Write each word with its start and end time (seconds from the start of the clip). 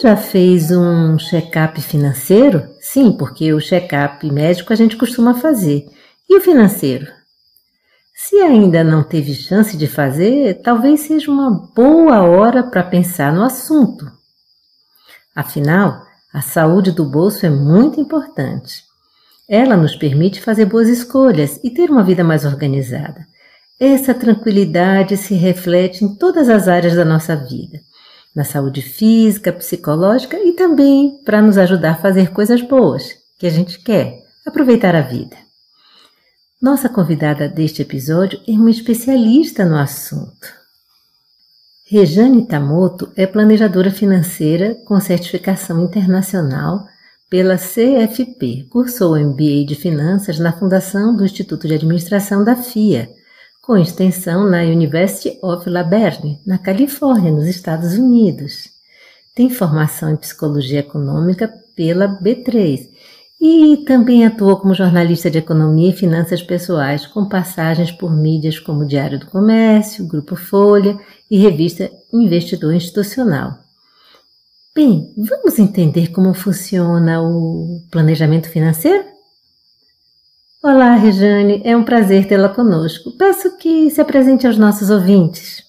Já 0.00 0.16
fez 0.16 0.70
um 0.70 1.18
check-up 1.18 1.80
financeiro? 1.82 2.66
Sim, 2.80 3.12
porque 3.12 3.52
o 3.52 3.60
check-up 3.60 4.30
médico 4.30 4.72
a 4.72 4.76
gente 4.76 4.96
costuma 4.96 5.34
fazer. 5.34 5.86
E 6.28 6.36
o 6.36 6.40
financeiro? 6.40 7.06
Se 8.14 8.36
ainda 8.36 8.82
não 8.82 9.02
teve 9.02 9.34
chance 9.34 9.76
de 9.76 9.86
fazer, 9.86 10.62
talvez 10.62 11.00
seja 11.00 11.30
uma 11.30 11.50
boa 11.74 12.22
hora 12.22 12.62
para 12.62 12.82
pensar 12.82 13.32
no 13.32 13.42
assunto. 13.42 14.10
Afinal, 15.34 16.02
a 16.32 16.40
saúde 16.40 16.92
do 16.92 17.04
bolso 17.04 17.44
é 17.44 17.50
muito 17.50 18.00
importante. 18.00 18.82
Ela 19.48 19.76
nos 19.76 19.96
permite 19.96 20.40
fazer 20.40 20.64
boas 20.64 20.88
escolhas 20.88 21.60
e 21.62 21.70
ter 21.70 21.90
uma 21.90 22.04
vida 22.04 22.24
mais 22.24 22.44
organizada. 22.44 23.26
Essa 23.78 24.14
tranquilidade 24.14 25.16
se 25.16 25.34
reflete 25.34 26.04
em 26.04 26.14
todas 26.14 26.48
as 26.48 26.68
áreas 26.68 26.94
da 26.94 27.04
nossa 27.04 27.36
vida 27.36 27.80
na 28.34 28.44
saúde 28.44 28.82
física, 28.82 29.52
psicológica 29.52 30.38
e 30.38 30.52
também 30.52 31.20
para 31.24 31.42
nos 31.42 31.58
ajudar 31.58 31.92
a 31.92 31.96
fazer 31.96 32.30
coisas 32.30 32.62
boas 32.62 33.14
que 33.38 33.46
a 33.46 33.50
gente 33.50 33.78
quer, 33.78 34.22
aproveitar 34.46 34.94
a 34.94 35.00
vida. 35.00 35.36
Nossa 36.60 36.88
convidada 36.88 37.48
deste 37.48 37.82
episódio 37.82 38.40
é 38.46 38.52
uma 38.52 38.70
especialista 38.70 39.64
no 39.64 39.76
assunto. 39.76 40.60
Rejane 41.86 42.46
Tamoto 42.46 43.10
é 43.16 43.26
planejadora 43.26 43.90
financeira 43.90 44.76
com 44.84 45.00
certificação 45.00 45.82
internacional 45.82 46.86
pela 47.28 47.56
CFP. 47.56 48.66
Cursou 48.70 49.14
o 49.14 49.18
MBA 49.18 49.64
de 49.66 49.74
Finanças 49.74 50.38
na 50.38 50.52
Fundação 50.52 51.16
do 51.16 51.24
Instituto 51.24 51.66
de 51.66 51.74
Administração 51.74 52.44
da 52.44 52.54
FIA 52.54 53.10
com 53.70 53.78
extensão 53.78 54.50
na 54.50 54.62
University 54.62 55.38
of 55.40 55.70
La 55.70 55.84
Berne, 55.84 56.40
na 56.44 56.58
Califórnia, 56.58 57.30
nos 57.30 57.46
Estados 57.46 57.94
Unidos. 57.94 58.68
Tem 59.32 59.48
formação 59.48 60.10
em 60.10 60.16
psicologia 60.16 60.80
econômica 60.80 61.48
pela 61.76 62.08
B3 62.20 62.88
e 63.40 63.84
também 63.86 64.26
atuou 64.26 64.56
como 64.56 64.74
jornalista 64.74 65.30
de 65.30 65.38
economia 65.38 65.90
e 65.90 65.96
finanças 65.96 66.42
pessoais, 66.42 67.06
com 67.06 67.28
passagens 67.28 67.92
por 67.92 68.10
mídias 68.10 68.58
como 68.58 68.84
Diário 68.84 69.20
do 69.20 69.26
Comércio, 69.26 70.04
Grupo 70.04 70.34
Folha 70.34 70.98
e 71.30 71.38
revista 71.38 71.88
Investidor 72.12 72.74
Institucional. 72.74 73.56
Bem, 74.74 75.14
vamos 75.16 75.60
entender 75.60 76.08
como 76.10 76.34
funciona 76.34 77.22
o 77.22 77.78
planejamento 77.88 78.48
financeiro? 78.48 79.19
Olá, 80.62 80.94
Rejane, 80.94 81.62
é 81.64 81.74
um 81.74 81.82
prazer 81.82 82.28
tê-la 82.28 82.50
conosco. 82.50 83.12
Peço 83.12 83.56
que 83.56 83.88
se 83.88 83.98
apresente 83.98 84.46
aos 84.46 84.58
nossos 84.58 84.90
ouvintes. 84.90 85.64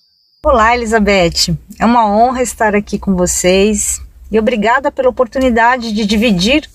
Olá, 0.46 0.76
Elizabeth. 0.76 1.58
É 1.80 1.86
uma 1.86 2.06
honra 2.06 2.42
estar 2.42 2.76
aqui 2.76 3.00
com 3.00 3.16
vocês 3.16 4.02
e 4.30 4.38
obrigada 4.38 4.92
pela 4.92 5.08
oportunidade 5.08 5.94
de 5.94 6.06
dividir 6.06 6.70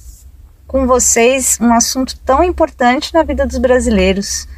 com 0.67 0.87
vocês 0.87 1.59
um 1.61 1.75
assunto 1.75 2.19
tão 2.21 2.43
importante 2.43 3.13
na 3.13 3.23
vida 3.23 3.45
dos 3.45 3.59
brasileiros. 3.59 4.49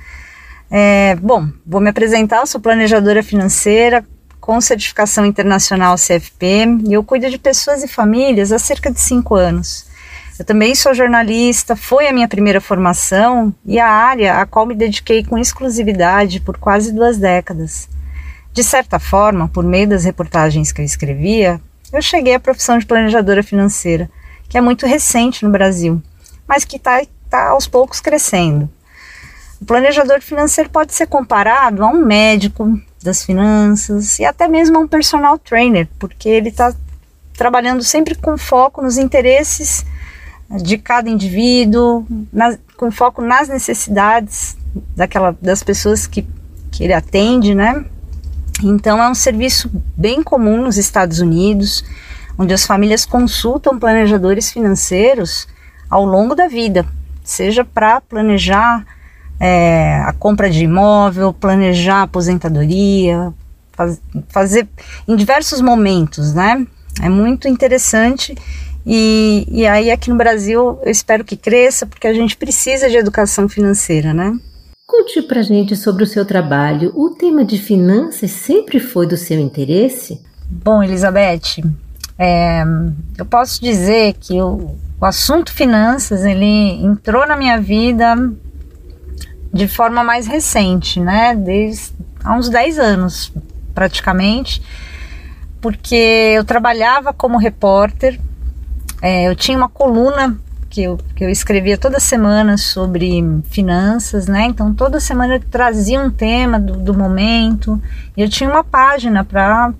É, 0.71 1.17
bom, 1.17 1.49
vou 1.67 1.81
me 1.81 1.91
apresentar, 1.91 2.47
sou 2.47 2.61
planejadora 2.61 3.25
financeira 3.25 4.07
com 4.41 4.61
certificação 4.61 5.27
internacional 5.27 5.97
CFP 5.97 6.85
e 6.87 6.93
eu 6.93 7.03
cuido 7.03 7.29
de 7.29 7.39
pessoas 7.39 7.83
e 7.83 7.89
famílias 7.89 8.53
há 8.53 8.59
cerca 8.61 8.89
de 8.89 9.01
cinco 9.01 9.35
anos. 9.35 9.88
Eu 10.39 10.45
também 10.45 10.73
sou 10.73 10.95
jornalista, 10.95 11.75
foi 11.75 12.07
a 12.07 12.13
minha 12.13 12.29
primeira 12.29 12.61
formação 12.61 13.53
e 13.67 13.81
a 13.81 13.89
área 13.89 14.37
a 14.37 14.47
qual 14.47 14.65
me 14.65 14.75
dediquei 14.75 15.25
com 15.25 15.37
exclusividade 15.37 16.39
por 16.39 16.57
quase 16.59 16.93
duas 16.93 17.19
décadas. 17.19 17.89
De 18.53 18.63
certa 18.63 19.01
forma, 19.01 19.49
por 19.49 19.65
meio 19.65 19.89
das 19.89 20.05
reportagens 20.05 20.71
que 20.71 20.81
eu 20.81 20.85
escrevia, 20.85 21.61
eu 21.93 22.01
cheguei 22.01 22.35
à 22.35 22.41
profissão 22.41 22.79
de 22.79 22.87
planejadora 22.87 23.43
financeira, 23.43 24.09
que 24.49 24.57
é 24.57 24.61
muito 24.61 24.87
recente 24.87 25.45
no 25.45 25.51
Brasil, 25.51 26.01
mas 26.47 26.65
que 26.65 26.77
está 26.77 27.03
tá 27.29 27.49
aos 27.49 27.67
poucos 27.67 28.01
crescendo. 28.01 28.71
O 29.61 29.65
planejador 29.65 30.21
financeiro 30.21 30.71
pode 30.71 30.95
ser 30.95 31.09
comparado 31.09 31.83
a 31.83 31.89
um 31.89 32.05
médico 32.05 32.81
das 33.03 33.25
finanças 33.25 34.21
e 34.21 34.25
até 34.25 34.47
mesmo 34.47 34.77
a 34.77 34.81
um 34.81 34.87
personal 34.87 35.37
trainer, 35.37 35.89
porque 35.99 36.29
ele 36.29 36.51
está 36.51 36.73
trabalhando 37.37 37.83
sempre 37.83 38.15
com 38.15 38.39
foco 38.39 38.81
nos 38.81 38.99
interesses 38.99 39.85
de 40.51 40.79
cada 40.79 41.11
indivíduo, 41.11 42.07
com 42.77 42.91
foco 42.91 43.21
nas 43.21 43.49
necessidades 43.49 44.57
daquela, 44.97 45.37
das 45.43 45.63
pessoas 45.63 46.07
que, 46.07 46.27
que 46.71 46.85
ele 46.85 46.93
atende, 46.93 47.55
né? 47.55 47.85
Então 48.63 49.03
é 49.03 49.09
um 49.09 49.15
serviço 49.15 49.71
bem 49.97 50.23
comum 50.23 50.63
nos 50.63 50.77
Estados 50.77 51.21
Unidos, 51.21 51.85
onde 52.39 52.55
as 52.55 52.65
famílias 52.65 53.05
consultam 53.05 53.79
planejadores 53.79 54.51
financeiros 54.51 55.47
ao 55.89 56.05
longo 56.05 56.35
da 56.35 56.49
vida, 56.49 56.87
seja 57.23 57.65
para 57.65 58.01
planejar 58.01 58.85
é, 59.41 60.01
a 60.05 60.13
compra 60.13 60.51
de 60.51 60.65
imóvel, 60.65 61.33
planejar 61.33 61.97
a 61.97 62.03
aposentadoria, 62.03 63.33
faz, 63.73 64.01
fazer 64.29 64.69
em 65.07 65.15
diversos 65.15 65.61
momentos, 65.61 66.35
né? 66.35 66.67
É 67.01 67.09
muito 67.09 67.47
interessante 67.47 68.35
e, 68.91 69.47
e 69.51 69.67
aí 69.67 69.91
aqui 69.91 70.09
no 70.09 70.17
Brasil 70.17 70.79
eu 70.83 70.91
espero 70.91 71.23
que 71.23 71.37
cresça, 71.37 71.85
porque 71.85 72.07
a 72.07 72.15
gente 72.15 72.35
precisa 72.39 72.89
de 72.89 72.97
educação 72.97 73.47
financeira, 73.47 74.15
né? 74.15 74.35
Conte 74.87 75.21
pra 75.21 75.43
gente 75.43 75.77
sobre 75.77 76.05
o 76.05 76.07
seu 76.07 76.25
trabalho. 76.25 76.91
O 76.97 77.11
tema 77.11 77.45
de 77.45 77.59
finanças 77.59 78.31
sempre 78.31 78.81
foi 78.81 79.07
do 79.07 79.19
seu 79.19 79.39
interesse? 79.39 80.23
Bom, 80.49 80.83
Elizabeth, 80.83 81.63
é, 82.19 82.65
eu 83.19 83.27
posso 83.27 83.61
dizer 83.61 84.15
que 84.15 84.41
o, 84.41 84.75
o 84.99 85.05
assunto 85.05 85.53
finanças 85.53 86.25
ele 86.25 86.83
entrou 86.83 87.27
na 87.27 87.37
minha 87.37 87.61
vida 87.61 88.17
de 89.53 89.69
forma 89.69 90.03
mais 90.03 90.27
recente, 90.27 90.99
né? 90.99 91.35
Desde 91.35 91.93
há 92.25 92.35
uns 92.35 92.49
10 92.49 92.79
anos, 92.79 93.31
praticamente, 93.75 94.63
porque 95.61 96.33
eu 96.35 96.45
trabalhava 96.45 97.13
como 97.13 97.37
repórter 97.37 98.19
é, 99.01 99.29
eu 99.29 99.35
tinha 99.37 99.57
uma 99.57 99.69
coluna 99.69 100.39
que 100.69 100.83
eu, 100.83 100.99
que 101.15 101.25
eu 101.25 101.31
escrevia 101.31 101.79
toda 101.79 101.99
semana 101.99 102.57
sobre 102.57 103.23
finanças, 103.51 104.27
né? 104.27 104.45
Então 104.45 104.75
toda 104.75 105.01
semana 105.01 105.37
eu 105.37 105.41
trazia 105.41 106.01
um 106.01 106.11
tema 106.11 106.61
do, 106.61 106.75
do 106.75 106.95
momento. 106.95 107.81
E 108.17 108.23
eu 108.23 108.29
tinha 108.29 108.51
uma 108.51 108.63
página 108.63 109.25
para 109.25 109.73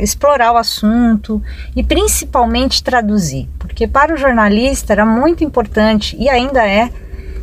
explorar 0.00 0.52
o 0.52 0.56
assunto 0.56 1.42
e 1.76 1.82
principalmente 1.82 2.82
traduzir, 2.82 3.48
porque 3.58 3.86
para 3.86 4.14
o 4.14 4.16
jornalista 4.16 4.92
era 4.92 5.04
muito 5.04 5.44
importante 5.44 6.16
e 6.18 6.28
ainda 6.28 6.66
é 6.66 6.90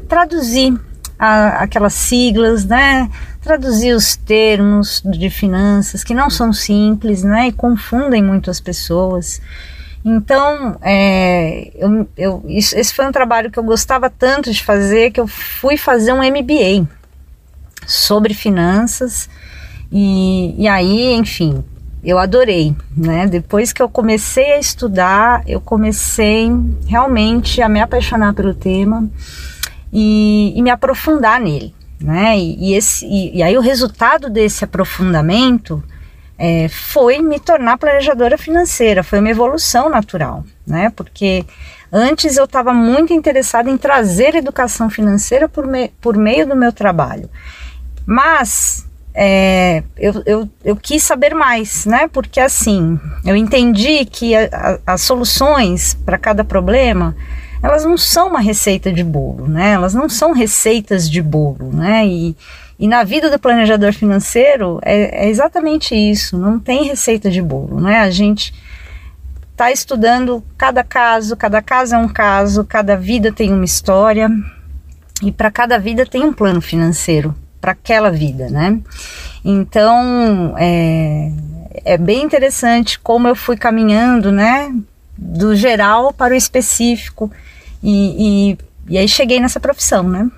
traduzir 0.10 0.78
a, 1.18 1.64
aquelas 1.64 1.94
siglas, 1.94 2.66
né? 2.66 3.10
Traduzir 3.42 3.94
os 3.94 4.16
termos 4.16 5.02
de 5.06 5.30
finanças 5.30 6.04
que 6.04 6.14
não 6.14 6.30
são 6.30 6.52
simples, 6.52 7.24
né? 7.24 7.48
E 7.48 7.52
confundem 7.52 8.24
muito 8.24 8.50
as 8.50 8.60
pessoas. 8.60 9.40
Então, 10.04 10.78
é, 10.82 11.72
eu, 11.76 12.08
eu, 12.18 12.44
isso, 12.48 12.78
esse 12.78 12.94
foi 12.94 13.06
um 13.06 13.12
trabalho 13.12 13.52
que 13.52 13.60
eu 13.60 13.64
gostava 13.64 14.10
tanto 14.10 14.52
de 14.52 14.64
fazer 14.64 15.12
que 15.12 15.20
eu 15.20 15.28
fui 15.28 15.78
fazer 15.78 16.12
um 16.12 16.24
MBA 16.24 16.88
sobre 17.86 18.34
finanças. 18.34 19.30
E, 19.92 20.56
e 20.58 20.68
aí, 20.68 21.14
enfim, 21.14 21.64
eu 22.04 22.18
adorei, 22.18 22.76
né? 22.96 23.28
Depois 23.28 23.72
que 23.72 23.82
eu 23.82 23.90
comecei 23.90 24.54
a 24.54 24.60
estudar, 24.60 25.44
eu 25.46 25.62
comecei 25.62 26.50
realmente 26.88 27.62
a 27.62 27.70
me 27.70 27.80
apaixonar 27.80 28.34
pelo 28.34 28.56
tema 28.56 29.08
e, 29.94 30.54
e 30.56 30.62
me 30.62 30.72
aprofundar 30.72 31.40
nele, 31.40 31.76
né? 32.00 32.38
E, 32.40 32.72
e 32.72 32.74
esse, 32.74 33.06
e, 33.06 33.38
e, 33.38 33.44
aí 33.44 33.56
o 33.56 33.62
resultado 33.62 34.30
desse 34.30 34.64
aprofundamento 34.64 35.84
é, 36.44 36.68
foi 36.68 37.22
me 37.22 37.40
tornar 37.40 37.78
planejadora 37.78 38.36
financeira, 38.36 39.04
foi 39.04 39.20
uma 39.20 39.30
evolução 39.30 39.92
natural, 39.92 40.44
né? 40.66 40.92
Porque 40.96 41.46
antes 41.94 42.36
eu 42.36 42.46
estava 42.46 42.74
muito 42.74 43.14
interessada 43.14 43.70
em 43.70 43.78
trazer 43.78 44.34
educação 44.34 44.90
financeira 44.90 45.48
por, 45.48 45.68
me, 45.68 45.90
por 46.02 46.18
meio 46.18 46.48
do 46.48 46.56
meu 46.56 46.74
trabalho, 46.74 47.30
mas 48.08 48.88
é, 49.14 49.84
eu, 49.96 50.24
eu, 50.26 50.50
eu, 50.66 50.76
quis 50.76 51.04
saber 51.04 51.36
mais, 51.36 51.86
né? 51.86 52.08
Porque 52.12 52.40
assim, 52.40 53.00
eu 53.24 53.36
entendi 53.36 54.04
que 54.06 54.36
a, 54.36 54.50
a, 54.52 54.94
as 54.94 55.02
soluções 55.02 55.94
para 55.94 56.18
cada 56.18 56.44
problema 56.44 57.16
elas 57.62 57.86
não 57.86 57.96
são 57.96 58.30
uma 58.30 58.40
receita 58.40 58.92
de 58.92 59.04
bolo, 59.04 59.48
né? 59.48 59.74
Elas 59.74 59.94
não 59.94 60.10
são 60.10 60.32
receitas 60.32 61.08
de 61.08 61.22
bolo, 61.22 61.72
né? 61.72 62.04
E, 62.08 62.36
e 62.82 62.88
na 62.88 63.04
vida 63.04 63.30
do 63.30 63.38
planejador 63.38 63.94
financeiro 63.94 64.80
é, 64.82 65.26
é 65.26 65.30
exatamente 65.30 65.94
isso, 65.94 66.36
não 66.36 66.58
tem 66.58 66.84
receita 66.84 67.30
de 67.30 67.40
bolo, 67.40 67.80
né? 67.80 68.00
A 68.00 68.10
gente 68.10 68.56
está 69.52 69.72
estudando 69.72 70.44
cada 70.58 70.84
caso, 70.84 71.38
cada 71.38 71.62
caso 71.62 71.94
é 71.94 71.98
um 72.00 72.08
caso, 72.08 72.66
cada 72.66 72.98
vida 72.98 73.32
tem 73.32 73.54
uma 73.54 73.64
história 73.64 74.28
e 75.22 75.32
para 75.32 75.52
cada 75.52 75.78
vida 75.78 76.08
tem 76.08 76.24
um 76.24 76.34
plano 76.34 76.60
financeiro 76.60 77.36
para 77.62 77.74
aquela 77.74 78.10
vida, 78.10 78.50
né? 78.50 78.80
Então 79.46 80.56
é, 80.58 81.32
é 81.86 81.98
bem 82.00 82.24
interessante 82.24 82.98
como 82.98 83.28
eu 83.28 83.36
fui 83.36 83.58
caminhando, 83.58 84.32
né? 84.32 84.74
Do 85.16 85.56
geral 85.56 86.12
para 86.12 86.34
o 86.34 86.38
específico 86.38 87.32
e, 87.84 88.56
e, 88.58 88.58
e 88.90 88.98
aí 88.98 89.08
cheguei 89.08 89.40
nessa 89.40 89.60
profissão, 89.60 90.02
né? 90.02 90.32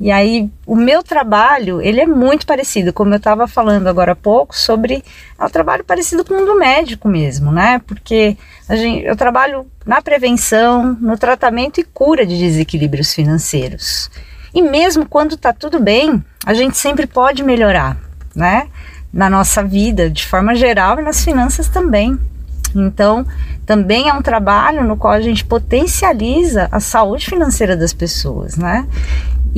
E 0.00 0.12
aí 0.12 0.48
o 0.64 0.76
meu 0.76 1.02
trabalho, 1.02 1.80
ele 1.80 2.00
é 2.00 2.06
muito 2.06 2.46
parecido, 2.46 2.92
como 2.92 3.12
eu 3.12 3.16
estava 3.16 3.48
falando 3.48 3.88
agora 3.88 4.12
há 4.12 4.16
pouco, 4.16 4.56
sobre 4.56 5.02
é 5.38 5.44
um 5.44 5.48
trabalho 5.48 5.84
parecido 5.84 6.24
com 6.24 6.34
o 6.34 6.46
do 6.46 6.56
médico 6.56 7.08
mesmo, 7.08 7.50
né? 7.50 7.80
Porque 7.84 8.36
a 8.68 8.76
gente, 8.76 9.04
eu 9.04 9.16
trabalho 9.16 9.66
na 9.84 10.00
prevenção, 10.00 10.96
no 11.00 11.18
tratamento 11.18 11.80
e 11.80 11.84
cura 11.84 12.24
de 12.24 12.38
desequilíbrios 12.38 13.12
financeiros. 13.12 14.08
E 14.54 14.62
mesmo 14.62 15.06
quando 15.06 15.34
está 15.34 15.52
tudo 15.52 15.80
bem, 15.80 16.24
a 16.46 16.54
gente 16.54 16.78
sempre 16.78 17.06
pode 17.06 17.42
melhorar, 17.42 17.96
né? 18.34 18.68
Na 19.12 19.28
nossa 19.28 19.64
vida, 19.64 20.08
de 20.08 20.26
forma 20.26 20.54
geral, 20.54 21.00
e 21.00 21.02
nas 21.02 21.24
finanças 21.24 21.68
também. 21.68 22.18
Então, 22.74 23.26
também 23.64 24.08
é 24.08 24.12
um 24.12 24.22
trabalho 24.22 24.84
no 24.84 24.96
qual 24.96 25.12
a 25.12 25.20
gente 25.20 25.44
potencializa 25.44 26.68
a 26.70 26.80
saúde 26.80 27.26
financeira 27.26 27.76
das 27.76 27.92
pessoas, 27.92 28.56
né? 28.56 28.86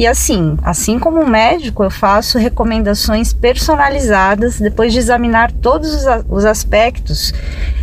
E 0.00 0.06
assim, 0.06 0.56
assim 0.62 0.98
como 0.98 1.26
médico, 1.26 1.84
eu 1.84 1.90
faço 1.90 2.38
recomendações 2.38 3.34
personalizadas 3.34 4.58
depois 4.58 4.94
de 4.94 4.98
examinar 4.98 5.52
todos 5.52 6.06
os, 6.26 6.46
aspectos 6.46 7.34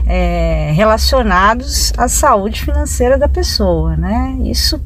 é, 0.07 0.71
relacionados 0.73 1.93
à 1.95 2.07
saúde 2.07 2.65
financeira 2.65 3.19
da 3.19 3.29
pessoa, 3.29 3.95
né? 3.95 4.35
Isso 4.45 4.81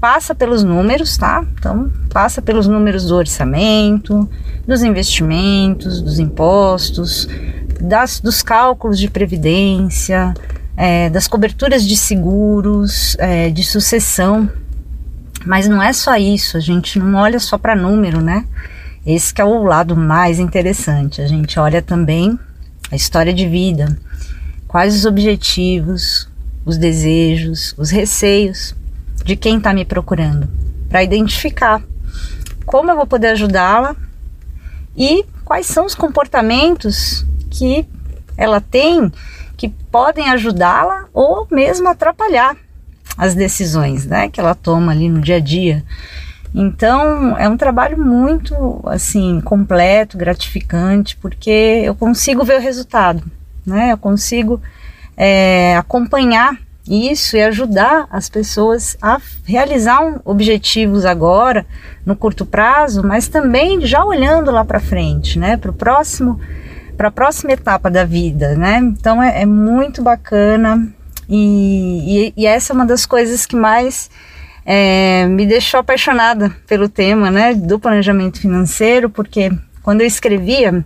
passa 0.00 0.34
pelos 0.34 0.64
números, 0.64 1.16
tá? 1.16 1.44
Então, 1.56 1.92
passa 2.12 2.42
pelos 2.42 2.66
números 2.66 3.06
do 3.06 3.14
orçamento, 3.14 4.28
dos 4.66 4.82
investimentos, 4.82 6.02
dos 6.02 6.18
impostos, 6.18 7.28
das, 7.80 8.18
dos 8.18 8.42
cálculos 8.42 8.98
de 8.98 9.08
previdência, 9.08 10.34
é, 10.76 11.08
das 11.08 11.28
coberturas 11.28 11.86
de 11.86 11.96
seguros, 11.96 13.16
é, 13.20 13.48
de 13.48 13.62
sucessão. 13.62 14.50
Mas 15.44 15.68
não 15.68 15.82
é 15.82 15.92
só 15.92 16.16
isso, 16.16 16.56
a 16.56 16.60
gente 16.60 16.98
não 16.98 17.14
olha 17.14 17.38
só 17.38 17.58
para 17.58 17.76
número, 17.76 18.20
né? 18.20 18.44
Esse 19.06 19.34
é 19.36 19.44
o 19.44 19.62
lado 19.62 19.94
mais 19.94 20.38
interessante. 20.38 21.20
A 21.20 21.26
gente 21.26 21.58
olha 21.58 21.82
também 21.82 22.38
a 22.90 22.96
história 22.96 23.32
de 23.32 23.46
vida, 23.46 23.96
quais 24.66 24.94
os 24.94 25.04
objetivos, 25.04 26.28
os 26.64 26.78
desejos, 26.78 27.74
os 27.76 27.90
receios 27.90 28.74
de 29.24 29.36
quem 29.36 29.58
está 29.58 29.74
me 29.74 29.84
procurando, 29.84 30.48
para 30.88 31.02
identificar 31.02 31.82
como 32.64 32.90
eu 32.90 32.96
vou 32.96 33.06
poder 33.06 33.28
ajudá-la 33.28 33.94
e 34.96 35.24
quais 35.44 35.66
são 35.66 35.84
os 35.84 35.94
comportamentos 35.94 37.26
que 37.50 37.86
ela 38.36 38.60
tem 38.60 39.12
que 39.56 39.68
podem 39.68 40.30
ajudá-la 40.30 41.06
ou 41.12 41.46
mesmo 41.50 41.88
atrapalhar 41.88 42.56
as 43.16 43.34
decisões, 43.34 44.06
né, 44.06 44.28
que 44.28 44.40
ela 44.40 44.54
toma 44.54 44.92
ali 44.92 45.08
no 45.08 45.20
dia 45.20 45.36
a 45.36 45.40
dia. 45.40 45.84
Então, 46.54 47.36
é 47.36 47.48
um 47.48 47.56
trabalho 47.56 47.98
muito 47.98 48.80
assim 48.84 49.40
completo, 49.40 50.16
gratificante, 50.16 51.16
porque 51.16 51.82
eu 51.84 51.96
consigo 51.96 52.44
ver 52.44 52.58
o 52.58 52.62
resultado, 52.62 53.24
né? 53.66 53.90
Eu 53.90 53.98
consigo 53.98 54.62
é, 55.16 55.76
acompanhar 55.76 56.56
isso 56.88 57.36
e 57.36 57.42
ajudar 57.42 58.06
as 58.08 58.28
pessoas 58.28 58.96
a 59.02 59.20
realizar 59.44 60.00
um, 60.00 60.20
objetivos 60.24 61.04
agora 61.04 61.66
no 62.06 62.14
curto 62.14 62.46
prazo, 62.46 63.02
mas 63.02 63.26
também 63.26 63.80
já 63.80 64.04
olhando 64.04 64.52
lá 64.52 64.64
para 64.64 64.78
frente, 64.78 65.38
né? 65.38 65.56
Para 65.56 65.70
o 65.70 65.74
próximo 65.74 66.38
para 66.96 67.08
a 67.08 67.10
próxima 67.10 67.50
etapa 67.50 67.90
da 67.90 68.04
vida, 68.04 68.54
né? 68.54 68.78
Então 68.78 69.20
é, 69.20 69.42
é 69.42 69.46
muito 69.46 70.00
bacana 70.00 70.86
e, 71.28 72.28
e, 72.28 72.34
e, 72.36 72.46
essa 72.46 72.72
é 72.72 72.74
uma 72.74 72.86
das 72.86 73.06
coisas 73.06 73.46
que 73.46 73.56
mais 73.56 74.10
é, 74.64 75.26
me 75.26 75.46
deixou 75.46 75.80
apaixonada 75.80 76.50
pelo 76.66 76.88
tema, 76.88 77.30
né? 77.30 77.54
Do 77.54 77.78
planejamento 77.78 78.40
financeiro, 78.40 79.08
porque 79.08 79.50
quando 79.82 80.00
eu 80.00 80.06
escrevia 80.06 80.84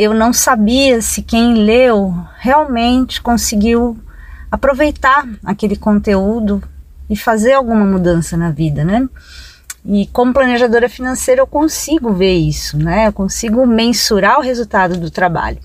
eu 0.00 0.14
não 0.14 0.32
sabia 0.32 1.02
se 1.02 1.20
quem 1.20 1.52
leu 1.62 2.14
realmente 2.38 3.20
conseguiu 3.20 3.98
aproveitar 4.50 5.28
aquele 5.44 5.76
conteúdo 5.76 6.62
e 7.10 7.14
fazer 7.14 7.52
alguma 7.52 7.84
mudança 7.84 8.34
na 8.34 8.50
vida, 8.50 8.82
né? 8.82 9.06
E 9.84 10.06
como 10.06 10.32
planejadora 10.32 10.88
financeira 10.88 11.42
eu 11.42 11.46
consigo 11.46 12.14
ver 12.14 12.32
isso, 12.32 12.78
né? 12.78 13.08
Eu 13.08 13.12
consigo 13.12 13.66
mensurar 13.66 14.38
o 14.38 14.42
resultado 14.42 14.96
do 14.96 15.10
trabalho. 15.10 15.58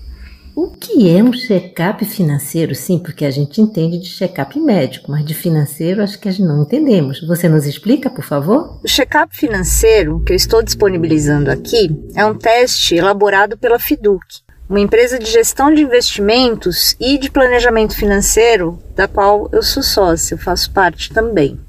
O 0.56 0.70
que 0.70 1.14
é 1.14 1.22
um 1.22 1.34
check-up 1.34 2.02
financeiro? 2.06 2.74
Sim, 2.74 2.98
porque 2.98 3.26
a 3.26 3.30
gente 3.30 3.60
entende 3.60 3.98
de 3.98 4.08
check-up 4.08 4.58
médico, 4.58 5.10
mas 5.10 5.22
de 5.22 5.34
financeiro 5.34 6.02
acho 6.02 6.18
que 6.18 6.40
não 6.40 6.62
entendemos. 6.62 7.20
Você 7.26 7.46
nos 7.46 7.66
explica, 7.66 8.08
por 8.08 8.24
favor? 8.24 8.80
O 8.82 8.88
check-up 8.88 9.36
financeiro 9.36 10.18
que 10.20 10.32
eu 10.32 10.36
estou 10.36 10.62
disponibilizando 10.62 11.50
aqui 11.50 11.94
é 12.14 12.24
um 12.24 12.34
teste 12.34 12.94
elaborado 12.94 13.58
pela 13.58 13.78
Fiduc, 13.78 14.24
uma 14.66 14.80
empresa 14.80 15.18
de 15.18 15.30
gestão 15.30 15.74
de 15.74 15.82
investimentos 15.82 16.96
e 16.98 17.18
de 17.18 17.30
planejamento 17.30 17.94
financeiro, 17.94 18.78
da 18.94 19.06
qual 19.06 19.50
eu 19.52 19.62
sou 19.62 19.82
sócio, 19.82 20.38
faço 20.38 20.70
parte 20.70 21.12
também. 21.12 21.60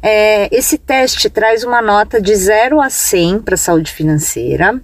É, 0.00 0.48
esse 0.56 0.78
teste 0.78 1.28
traz 1.28 1.64
uma 1.64 1.82
nota 1.82 2.18
de 2.18 2.34
0 2.34 2.80
a 2.80 2.88
100 2.88 3.40
para 3.40 3.56
a 3.56 3.58
saúde 3.58 3.92
financeira. 3.92 4.80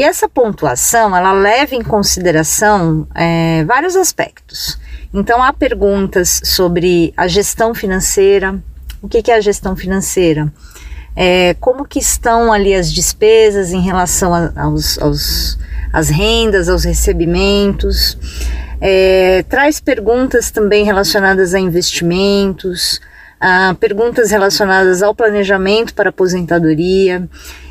E 0.00 0.02
essa 0.02 0.26
pontuação 0.26 1.14
ela 1.14 1.30
leva 1.30 1.74
em 1.74 1.82
consideração 1.82 3.06
é, 3.14 3.62
vários 3.64 3.94
aspectos. 3.96 4.78
Então 5.12 5.42
há 5.42 5.52
perguntas 5.52 6.40
sobre 6.42 7.12
a 7.14 7.28
gestão 7.28 7.74
financeira. 7.74 8.58
O 9.02 9.08
que, 9.10 9.22
que 9.22 9.30
é 9.30 9.34
a 9.34 9.40
gestão 9.42 9.76
financeira? 9.76 10.50
É, 11.14 11.54
como 11.60 11.84
que 11.84 11.98
estão 11.98 12.50
ali 12.50 12.74
as 12.74 12.90
despesas 12.90 13.74
em 13.74 13.82
relação 13.82 14.32
a, 14.32 14.50
aos, 14.56 14.98
aos 14.98 15.58
às 15.92 16.08
rendas, 16.08 16.70
aos 16.70 16.84
recebimentos. 16.84 18.16
É, 18.80 19.44
traz 19.50 19.80
perguntas 19.80 20.50
também 20.50 20.82
relacionadas 20.82 21.52
a 21.52 21.60
investimentos, 21.60 23.02
ah, 23.38 23.76
perguntas 23.78 24.30
relacionadas 24.30 25.02
ao 25.02 25.14
planejamento 25.14 25.92
para 25.92 26.08
aposentadoria 26.08 27.28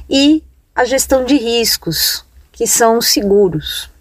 e 0.08 0.44
a 0.80 0.86
gestão 0.86 1.26
de 1.26 1.36
riscos, 1.36 2.26
que 2.54 2.66
são 2.66 3.00
os 3.00 3.10
seguros. 3.10 3.92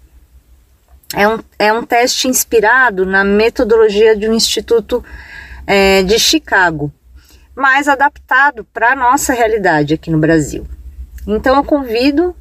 É 1.12 1.26
um, 1.26 1.40
é 1.58 1.72
um 1.72 1.84
teste 1.84 2.28
inspirado 2.28 3.04
na 3.04 3.24
metodologia 3.24 4.14
de 4.14 4.28
um 4.28 4.32
instituto 4.32 5.04
é, 5.66 6.04
de 6.04 6.20
Chicago, 6.20 6.92
mas 7.52 7.88
adaptado 7.88 8.62
para 8.72 8.92
a 8.92 8.94
nossa 8.94 9.32
realidade 9.32 9.94
aqui 9.94 10.08
no 10.08 10.20
Brasil. 10.20 10.68
Então 11.26 11.56
eu 11.56 11.64
convido 11.64 12.32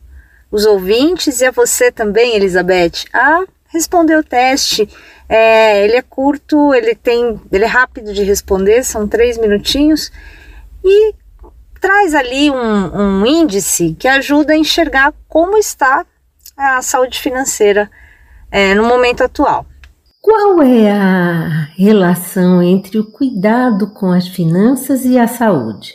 os 0.52 0.68
ouvintes 0.68 1.42
e 1.42 1.46
a 1.46 1.50
você 1.50 1.92
também, 1.92 2.36
Elizabeth, 2.36 3.06
a 3.12 3.44
responder 3.70 4.18
o 4.18 4.24
teste 4.24 4.88
é, 5.28 5.84
ele 5.84 5.96
é 5.96 6.02
curto, 6.04 6.76
ele 6.76 6.94
tem, 6.94 7.42
ele 7.52 7.64
é 7.64 7.68
rápido 7.68 8.14
de 8.14 8.22
responder, 8.22 8.84
são 8.84 9.08
três 9.08 9.36
minutinhos 9.36 10.12
e 10.86 11.16
traz 11.88 12.14
ali 12.14 12.52
um, 12.52 13.22
um 13.22 13.26
índice 13.26 13.96
que 13.98 14.10
ajuda 14.10 14.52
a 14.52 14.58
enxergar 14.58 15.14
como 15.26 15.58
está 15.58 16.06
a 16.58 16.82
saúde 16.82 17.18
financeira 17.18 17.90
é, 18.52 18.76
no 18.76 18.84
momento 18.84 19.24
atual. 19.24 19.66
Qual 20.22 20.62
é 20.62 20.92
a 20.92 21.70
relação 21.78 22.62
entre 22.62 23.00
o 23.00 23.10
cuidado 23.10 23.94
com 23.94 24.12
as 24.12 24.28
finanças 24.28 25.06
e 25.06 25.18
a 25.18 25.30
saúde? 25.30 25.94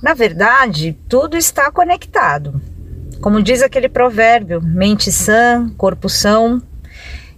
Na 0.00 0.14
verdade, 0.14 0.96
tudo 1.08 1.36
está 1.36 1.68
conectado. 1.68 2.62
Como 3.20 3.42
diz 3.42 3.60
aquele 3.60 3.88
provérbio, 3.88 4.62
mente 4.62 5.10
sã, 5.10 5.68
corpo 5.76 6.08
são. 6.08 6.62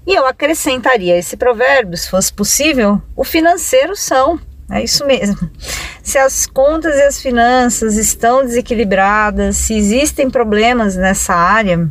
E 0.07 0.15
eu 0.15 0.27
acrescentaria 0.27 1.17
esse 1.17 1.35
provérbio, 1.35 1.97
se 1.97 2.11
fosse 2.11 2.31
possível, 2.31 3.01
o 3.17 3.25
financeiro 3.25 3.97
são. 3.97 4.39
É 4.71 4.83
isso 4.83 5.07
mesmo. 5.07 5.51
Se 6.03 6.19
as 6.19 6.47
contas 6.47 6.97
e 6.97 7.03
as 7.03 7.21
finanças 7.21 7.97
estão 7.97 8.45
desequilibradas, 8.45 9.57
se 9.57 9.75
existem 9.75 10.31
problemas 10.31 10.95
nessa 10.95 11.35
área, 11.35 11.91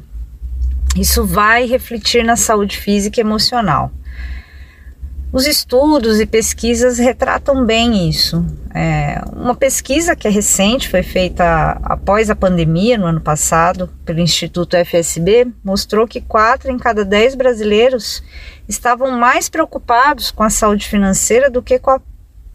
isso 0.96 1.26
vai 1.26 1.66
refletir 1.66 2.24
na 2.24 2.38
saúde 2.38 2.78
física 2.78 3.20
e 3.20 3.22
emocional. 3.22 3.92
Os 5.34 5.46
estudos 5.46 6.22
e 6.22 6.26
pesquisas 6.26 6.98
retratam 6.98 7.66
bem 7.66 8.08
isso. 8.08 8.46
É, 8.74 9.22
uma 9.36 9.54
pesquisa 9.54 10.16
que 10.16 10.30
é 10.30 10.32
recente, 10.32 10.88
foi 10.88 11.04
feita 11.04 11.78
após 11.84 12.30
a 12.30 12.36
pandemia, 12.38 12.98
no 12.98 13.06
ano 13.06 13.20
passado, 13.20 13.90
pelo 14.06 14.22
Instituto 14.22 14.78
FSB, 14.78 15.48
mostrou 15.62 16.08
que 16.08 16.22
4 16.22 16.72
em 16.72 16.78
cada 16.78 17.04
10 17.04 17.36
brasileiros 17.36 18.24
estavam 18.66 19.12
mais 19.20 19.50
preocupados 19.50 20.32
com 20.32 20.42
a 20.42 20.50
saúde 20.50 20.88
financeira 20.88 21.50
do 21.50 21.62
que 21.62 21.80
com 21.80 21.92
a 21.92 22.00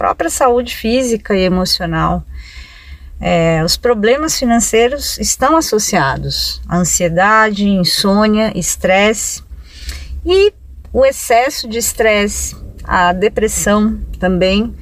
própria 0.01 0.31
saúde 0.31 0.75
física 0.75 1.37
e 1.37 1.43
emocional. 1.43 2.25
É, 3.21 3.63
os 3.63 3.77
problemas 3.77 4.39
financeiros 4.39 5.19
estão 5.19 5.59
associados 5.59 6.63
à 6.67 6.79
ansiedade, 6.79 7.69
insônia, 7.69 8.51
estresse 8.59 9.43
e 10.25 10.55
o 10.91 11.05
excesso 11.05 11.69
de 11.69 11.77
estresse, 11.77 12.57
a 12.83 13.13
depressão 13.13 14.01
também. 14.19 14.75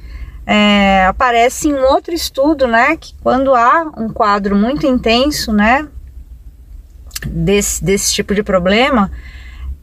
É, 0.45 1.05
aparece 1.05 1.67
em 1.67 1.75
outro 1.75 2.13
estudo, 2.13 2.65
né, 2.65 2.95
que 2.95 3.13
quando 3.21 3.53
há 3.53 3.91
um 3.97 4.07
quadro 4.07 4.55
muito 4.55 4.87
intenso, 4.87 5.51
né, 5.51 5.85
desse, 7.27 7.83
desse 7.83 8.13
tipo 8.13 8.33
de 8.33 8.41
problema, 8.41 9.11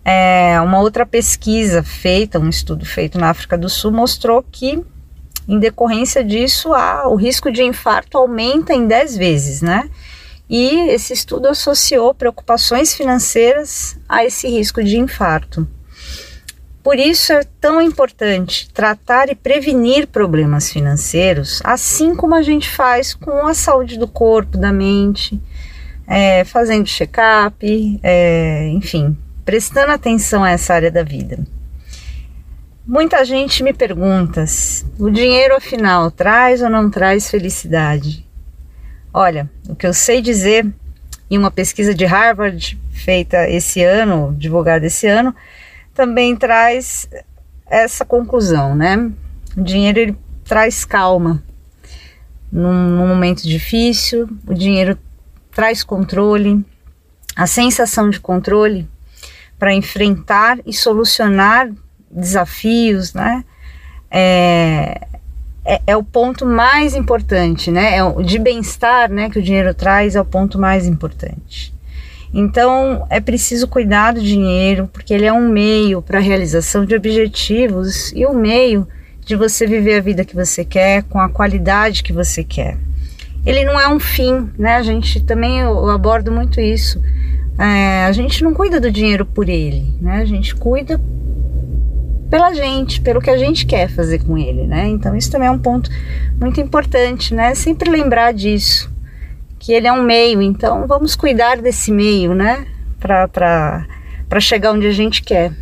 é, 0.02 0.59
uma 0.62 0.81
outra 0.81 1.05
pesquisa 1.05 1.83
feita, 1.83 2.38
um 2.38 2.49
estudo 2.49 2.87
feito 2.87 3.19
na 3.19 3.28
África 3.28 3.59
do 3.59 3.69
Sul, 3.69 3.93
mostrou 3.93 4.43
que 4.43 4.83
em 5.49 5.59
decorrência 5.59 6.25
disso, 6.25 6.73
a, 6.75 7.09
o 7.09 7.15
risco 7.15 7.50
de 7.50 7.62
infarto 7.62 8.19
aumenta 8.19 8.75
em 8.75 8.87
10 8.87 9.17
vezes, 9.17 9.62
né? 9.62 9.88
E 10.49 10.88
esse 10.91 11.12
estudo 11.12 11.49
associou 11.49 12.15
preocupações 12.15 12.95
financeiras 12.95 13.99
a 14.09 14.25
esse 14.25 14.49
risco 14.49 14.83
de 14.83 14.97
infarto. 14.97 15.67
Por 16.83 16.97
isso 17.00 17.33
é 17.33 17.43
tão 17.61 17.81
importante 17.81 18.71
tratar 18.73 19.29
e 19.29 19.35
prevenir 19.35 20.07
problemas 20.07 20.71
financeiros, 20.71 21.61
assim 21.65 22.15
como 22.15 22.35
a 22.35 22.43
gente 22.43 22.71
faz 22.71 23.12
com 23.12 23.45
a 23.45 23.55
saúde 23.55 23.99
do 23.99 24.07
corpo, 24.07 24.57
da 24.57 24.73
mente, 24.73 25.41
é, 26.07 26.45
fazendo 26.45 26.87
check-up, 26.87 27.99
é, 28.05 28.69
enfim, 28.69 29.17
prestando 29.45 29.91
atenção 29.91 30.45
a 30.45 30.50
essa 30.50 30.75
área 30.75 30.91
da 30.91 31.03
vida. 31.03 31.38
Muita 32.88 33.25
gente 33.25 33.64
me 33.64 33.73
pergunta: 33.73 34.45
o 34.97 35.11
dinheiro 35.11 35.57
afinal 35.57 36.09
traz 36.09 36.62
ou 36.62 36.71
não 36.71 36.88
traz 36.88 37.28
felicidade? 37.28 38.25
Olha, 39.12 39.50
o 39.69 39.75
que 39.75 39.88
eu 39.88 39.93
sei 39.93 40.23
dizer 40.23 40.64
em 41.28 41.37
uma 41.37 41.50
pesquisa 41.50 41.93
de 41.93 42.05
Harvard 42.05 42.78
feita 42.93 43.50
esse 43.50 43.83
ano, 43.83 44.33
divulgada 44.38 44.87
esse 44.87 45.09
ano, 45.09 45.35
também 45.93 46.37
traz 46.37 47.09
essa 47.69 48.05
conclusão, 48.05 48.76
né? 48.76 49.11
O 49.57 49.64
dinheiro 49.64 49.99
ele 49.99 50.16
traz 50.45 50.85
calma. 50.85 51.43
Num, 52.52 52.90
num 52.90 53.09
momento 53.09 53.43
difícil, 53.43 54.28
o 54.47 54.55
dinheiro 54.55 54.97
traz 55.50 55.83
controle, 55.83 56.64
a 57.35 57.49
sensação 57.49 58.09
de 58.09 58.21
controle 58.21 58.88
para 59.59 59.75
enfrentar 59.75 60.61
e 60.64 60.73
solucionar 60.73 61.69
desafios, 62.11 63.13
né? 63.15 63.45
É, 64.11 65.01
é, 65.65 65.81
é, 65.87 65.97
o 65.97 66.03
ponto 66.03 66.47
mais 66.47 66.95
importante, 66.95 67.71
né? 67.71 67.97
É 67.97 68.05
o, 68.05 68.23
de 68.23 68.39
bem-estar, 68.39 69.11
né? 69.11 69.29
Que 69.29 69.39
o 69.39 69.43
dinheiro 69.43 69.75
traz 69.75 70.15
é 70.15 70.21
o 70.21 70.25
ponto 70.25 70.59
mais 70.59 70.87
importante. 70.87 71.75
Então 72.33 73.07
é 73.11 73.21
preciso 73.21 73.67
cuidar 73.67 74.13
do 74.13 74.21
dinheiro, 74.21 74.89
porque 74.93 75.13
ele 75.13 75.27
é 75.27 75.33
um 75.33 75.49
meio 75.49 76.03
para 76.03 76.19
a 76.19 76.23
realização 76.23 76.85
de 76.85 76.95
objetivos 76.95 78.13
e 78.13 78.27
um 78.27 78.35
meio 78.35 78.87
de 79.25 79.35
você 79.35 79.67
viver 79.67 79.97
a 79.97 80.01
vida 80.01 80.25
que 80.25 80.37
você 80.37 80.65
quer 80.65 81.03
com 81.05 81.19
a 81.19 81.29
qualidade 81.29 82.03
que 82.03 82.13
você 82.13 82.45
quer. 82.45 82.77
Ele 83.45 83.65
não 83.65 83.79
é 83.79 83.89
um 83.89 83.99
fim, 83.99 84.51
né? 84.59 84.77
A 84.77 84.83
gente 84.83 85.21
também 85.23 85.61
eu, 85.61 85.89
abordo 85.89 86.31
muito 86.31 86.61
isso. 86.61 87.03
É, 87.59 88.05
a 88.05 88.13
gente 88.13 88.45
não 88.45 88.53
cuida 88.53 88.81
do 88.81 88.91
dinheiro 88.91 89.25
por 89.25 89.49
ele, 89.49 89.95
né? 90.01 90.19
A 90.19 90.25
gente 90.25 90.55
cuida 90.55 91.01
pela 92.30 92.52
gente, 92.52 93.00
pelo 93.00 93.21
que 93.21 93.30
a 93.30 93.38
gente 93.38 93.66
quer 93.66 93.88
fazer 93.88 94.25
com 94.25 94.37
ele, 94.37 94.66
né? 94.66 94.87
Então 94.88 95.14
isso 95.14 95.30
também 95.30 95.49
é 95.49 95.50
um 95.50 95.59
ponto 95.59 95.90
muito 96.40 96.61
importante, 96.61 97.35
né? 97.35 97.54
Sempre 97.54 97.90
lembrar 97.90 98.33
disso, 98.33 98.90
que 99.59 99.73
ele 99.73 99.87
é 99.87 99.92
um 99.92 100.02
meio, 100.02 100.42
então 100.42 100.87
vamos 100.87 101.14
cuidar 101.14 101.61
desse 101.61 101.90
meio, 101.92 102.35
né? 102.35 102.66
Para 102.99 103.87
chegar 104.40 104.73
onde 104.73 104.87
a 104.87 104.92
gente 104.92 105.23
quer. 105.23 105.52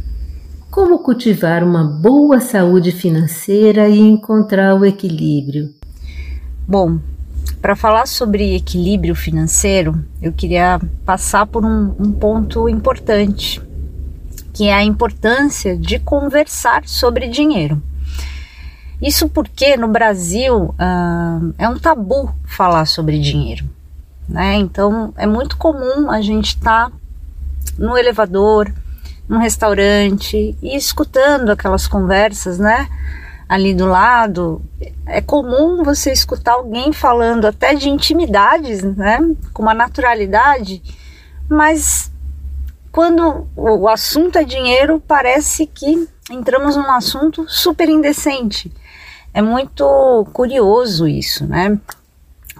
Como 0.70 0.98
cultivar 0.98 1.62
uma 1.62 1.84
boa 1.84 2.40
saúde 2.40 2.90
financeira 2.90 3.88
e 3.88 3.98
encontrar 3.98 4.74
o 4.74 4.84
equilíbrio? 4.84 5.72
Bom, 6.66 6.98
para 7.60 7.76
falar 7.76 8.06
sobre 8.06 8.56
equilíbrio 8.56 9.14
financeiro, 9.14 10.04
eu 10.20 10.32
queria 10.32 10.80
passar 11.04 11.46
por 11.46 11.64
um, 11.64 11.94
um 11.98 12.10
ponto 12.10 12.68
importante 12.68 13.62
que 14.54 14.68
é 14.68 14.72
a 14.72 14.84
importância 14.84 15.76
de 15.76 15.98
conversar 15.98 16.86
sobre 16.86 17.28
dinheiro. 17.28 17.82
Isso 19.02 19.28
porque 19.28 19.76
no 19.76 19.88
Brasil 19.88 20.74
uh, 20.78 21.54
é 21.58 21.68
um 21.68 21.78
tabu 21.78 22.32
falar 22.44 22.86
sobre 22.86 23.18
dinheiro, 23.18 23.68
né? 24.28 24.54
Então 24.54 25.12
é 25.16 25.26
muito 25.26 25.56
comum 25.56 26.08
a 26.08 26.22
gente 26.22 26.56
estar 26.56 26.88
tá 26.88 26.96
no 27.76 27.98
elevador, 27.98 28.72
num 29.28 29.38
restaurante 29.38 30.56
e 30.62 30.76
escutando 30.76 31.50
aquelas 31.50 31.88
conversas, 31.88 32.58
né? 32.58 32.88
Ali 33.48 33.74
do 33.74 33.86
lado, 33.86 34.62
é 35.04 35.20
comum 35.20 35.82
você 35.82 36.12
escutar 36.12 36.52
alguém 36.52 36.92
falando 36.92 37.46
até 37.46 37.74
de 37.74 37.90
intimidades, 37.90 38.82
né? 38.82 39.18
Com 39.52 39.62
uma 39.62 39.74
naturalidade, 39.74 40.80
mas 41.48 42.13
quando 42.94 43.48
o 43.56 43.88
assunto 43.88 44.38
é 44.38 44.44
dinheiro, 44.44 45.02
parece 45.04 45.66
que 45.66 46.08
entramos 46.30 46.76
num 46.76 46.92
assunto 46.92 47.44
super 47.48 47.88
indecente. 47.88 48.72
É 49.34 49.42
muito 49.42 50.24
curioso 50.32 51.08
isso, 51.08 51.44
né? 51.44 51.76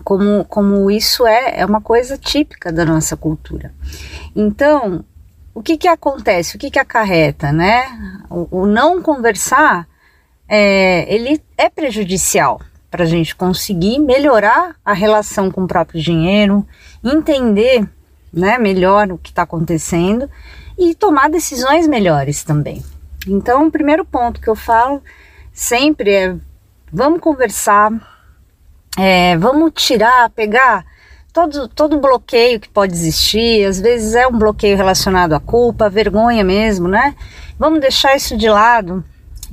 Como, 0.02 0.44
como 0.46 0.90
isso 0.90 1.24
é, 1.24 1.60
é 1.60 1.64
uma 1.64 1.80
coisa 1.80 2.18
típica 2.18 2.72
da 2.72 2.84
nossa 2.84 3.16
cultura. 3.16 3.72
Então, 4.34 5.04
o 5.54 5.62
que 5.62 5.78
que 5.78 5.86
acontece? 5.86 6.56
O 6.56 6.58
que 6.58 6.68
que 6.68 6.80
acarreta, 6.80 7.52
né? 7.52 7.86
O, 8.28 8.62
o 8.62 8.66
não 8.66 9.00
conversar, 9.00 9.86
é, 10.48 11.06
ele 11.14 11.40
é 11.56 11.70
prejudicial 11.70 12.60
para 12.90 13.04
a 13.04 13.06
gente 13.06 13.36
conseguir 13.36 14.00
melhorar 14.00 14.74
a 14.84 14.92
relação 14.92 15.48
com 15.48 15.62
o 15.62 15.68
próprio 15.68 16.02
dinheiro, 16.02 16.66
entender 17.04 17.88
né, 18.34 18.58
melhor 18.58 19.10
o 19.12 19.18
que 19.18 19.30
está 19.30 19.42
acontecendo 19.42 20.28
e 20.78 20.94
tomar 20.94 21.30
decisões 21.30 21.86
melhores 21.86 22.42
também. 22.42 22.82
Então, 23.26 23.66
o 23.66 23.70
primeiro 23.70 24.04
ponto 24.04 24.40
que 24.40 24.48
eu 24.48 24.56
falo 24.56 25.02
sempre 25.52 26.10
é: 26.12 26.36
vamos 26.92 27.20
conversar, 27.20 27.92
é, 28.98 29.36
vamos 29.38 29.72
tirar, 29.74 30.28
pegar 30.30 30.84
todo, 31.32 31.68
todo 31.68 32.00
bloqueio 32.00 32.60
que 32.60 32.68
pode 32.68 32.92
existir. 32.92 33.64
Às 33.64 33.80
vezes 33.80 34.14
é 34.14 34.26
um 34.26 34.38
bloqueio 34.38 34.76
relacionado 34.76 35.32
à 35.32 35.40
culpa, 35.40 35.86
à 35.86 35.88
vergonha 35.88 36.44
mesmo, 36.44 36.88
né? 36.88 37.14
Vamos 37.58 37.80
deixar 37.80 38.16
isso 38.16 38.36
de 38.36 38.48
lado 38.48 39.04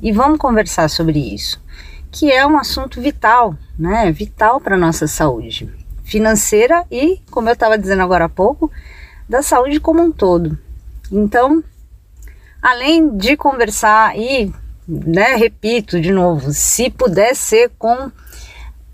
e 0.02 0.12
vamos 0.12 0.38
conversar 0.38 0.90
sobre 0.90 1.18
isso, 1.18 1.62
que 2.10 2.30
é 2.30 2.44
um 2.46 2.58
assunto 2.58 3.00
vital, 3.00 3.54
né? 3.78 4.10
Vital 4.10 4.60
para 4.60 4.76
nossa 4.76 5.06
saúde 5.06 5.81
financeira 6.04 6.84
e, 6.90 7.20
como 7.30 7.48
eu 7.48 7.52
estava 7.52 7.78
dizendo 7.78 8.02
agora 8.02 8.26
há 8.26 8.28
pouco, 8.28 8.70
da 9.28 9.42
saúde 9.42 9.80
como 9.80 10.02
um 10.02 10.12
todo. 10.12 10.58
Então, 11.10 11.62
além 12.60 13.16
de 13.16 13.36
conversar 13.36 14.16
e, 14.18 14.52
né, 14.86 15.36
repito 15.36 16.00
de 16.00 16.10
novo, 16.10 16.52
se 16.52 16.90
puder 16.90 17.34
ser 17.34 17.70
com 17.78 18.10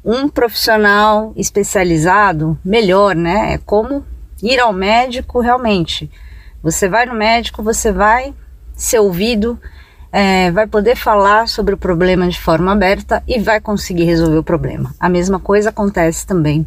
um 0.04 0.28
profissional 0.28 1.32
especializado, 1.36 2.58
melhor, 2.64 3.14
né? 3.14 3.54
É 3.54 3.58
como 3.58 4.04
ir 4.42 4.58
ao 4.58 4.72
médico 4.72 5.40
realmente. 5.40 6.10
Você 6.62 6.88
vai 6.88 7.04
no 7.04 7.14
médico, 7.14 7.62
você 7.62 7.92
vai 7.92 8.34
ser 8.74 9.00
ouvido, 9.00 9.60
é, 10.12 10.50
vai 10.50 10.66
poder 10.66 10.96
falar 10.96 11.48
sobre 11.48 11.74
o 11.74 11.78
problema 11.78 12.28
de 12.28 12.40
forma 12.40 12.72
aberta 12.72 13.22
e 13.26 13.38
vai 13.38 13.60
conseguir 13.60 14.04
resolver 14.04 14.38
o 14.38 14.42
problema. 14.42 14.94
A 14.98 15.08
mesma 15.08 15.38
coisa 15.38 15.68
acontece 15.68 16.26
também 16.26 16.66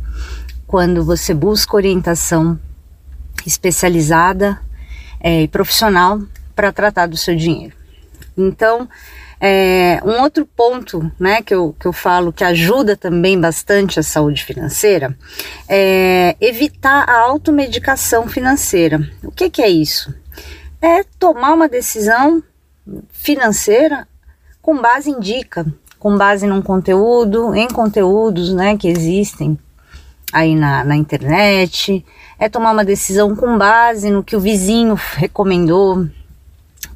quando 0.68 1.04
você 1.04 1.34
busca 1.34 1.76
orientação 1.76 2.60
especializada 3.46 4.60
é, 5.20 5.42
e 5.42 5.48
profissional 5.48 6.22
para 6.56 6.72
tratar 6.72 7.08
do 7.08 7.18
seu 7.18 7.36
dinheiro. 7.36 7.76
Então, 8.38 8.88
é, 9.40 10.00
um 10.06 10.22
outro 10.22 10.46
ponto 10.46 11.12
né, 11.20 11.42
que, 11.42 11.54
eu, 11.54 11.76
que 11.80 11.88
eu 11.88 11.92
falo 11.92 12.32
que 12.32 12.44
ajuda 12.44 12.96
também 12.96 13.40
bastante 13.40 14.00
a 14.00 14.04
saúde 14.04 14.46
financeira 14.46 15.18
é 15.68 16.36
evitar 16.40 17.10
a 17.10 17.22
automedicação 17.22 18.28
financeira. 18.28 19.02
O 19.24 19.32
que, 19.32 19.50
que 19.50 19.62
é 19.64 19.70
isso? 19.70 20.14
É 20.80 21.04
tomar 21.20 21.54
uma 21.54 21.68
decisão 21.68 22.44
financeira 23.10 24.08
com 24.62 24.80
base 24.82 25.10
em 25.10 25.20
dica, 25.20 25.66
com 26.00 26.18
base 26.18 26.48
num 26.48 26.62
conteúdo, 26.62 27.54
em 27.56 27.68
conteúdos 27.68 28.54
né, 28.54 28.78
que 28.78 28.88
existem 28.88 29.58
aí 30.32 30.56
na, 30.56 30.84
na 30.84 30.96
internet, 30.96 32.06
é 32.40 32.48
tomar 32.48 32.72
uma 32.72 32.86
decisão 32.86 33.36
com 33.36 33.58
base 33.58 34.10
no 34.10 34.24
que 34.24 34.36
o 34.36 34.40
vizinho 34.40 34.96
recomendou, 35.16 36.08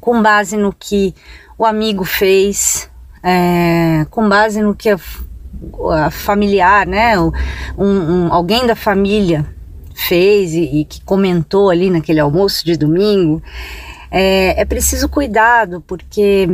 com 0.00 0.22
base 0.22 0.56
no 0.56 0.72
que 0.72 1.14
o 1.58 1.64
amigo 1.64 2.04
fez, 2.04 2.90
é, 3.22 4.06
com 4.10 4.28
base 4.28 4.62
no 4.62 4.74
que 4.74 4.88
a, 4.88 4.98
a 5.92 6.10
familiar, 6.10 6.86
né, 6.86 7.18
um, 7.18 7.32
um, 7.78 8.32
alguém 8.32 8.66
da 8.66 8.74
família 8.74 9.46
fez 9.94 10.52
e, 10.52 10.80
e, 10.80 10.84
que 10.84 11.00
comentou 11.02 11.70
ali 11.70 11.90
naquele 11.90 12.20
almoço 12.20 12.64
de 12.64 12.76
domingo, 12.76 13.42
é, 14.18 14.62
é 14.62 14.64
preciso 14.64 15.10
cuidado, 15.10 15.84
porque 15.86 16.48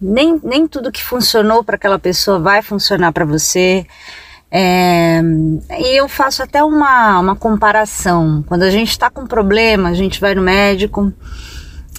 nem, 0.00 0.40
nem 0.42 0.66
tudo 0.66 0.90
que 0.90 1.04
funcionou 1.04 1.62
para 1.62 1.76
aquela 1.76 2.00
pessoa 2.00 2.40
vai 2.40 2.62
funcionar 2.62 3.12
para 3.12 3.24
você. 3.24 3.86
É, 4.50 5.20
e 5.78 6.00
eu 6.00 6.08
faço 6.08 6.42
até 6.42 6.64
uma, 6.64 7.20
uma 7.20 7.36
comparação. 7.36 8.42
Quando 8.48 8.64
a 8.64 8.70
gente 8.70 8.90
está 8.90 9.08
com 9.08 9.24
problema, 9.24 9.90
a 9.90 9.94
gente 9.94 10.20
vai 10.20 10.34
no 10.34 10.42
médico, 10.42 11.12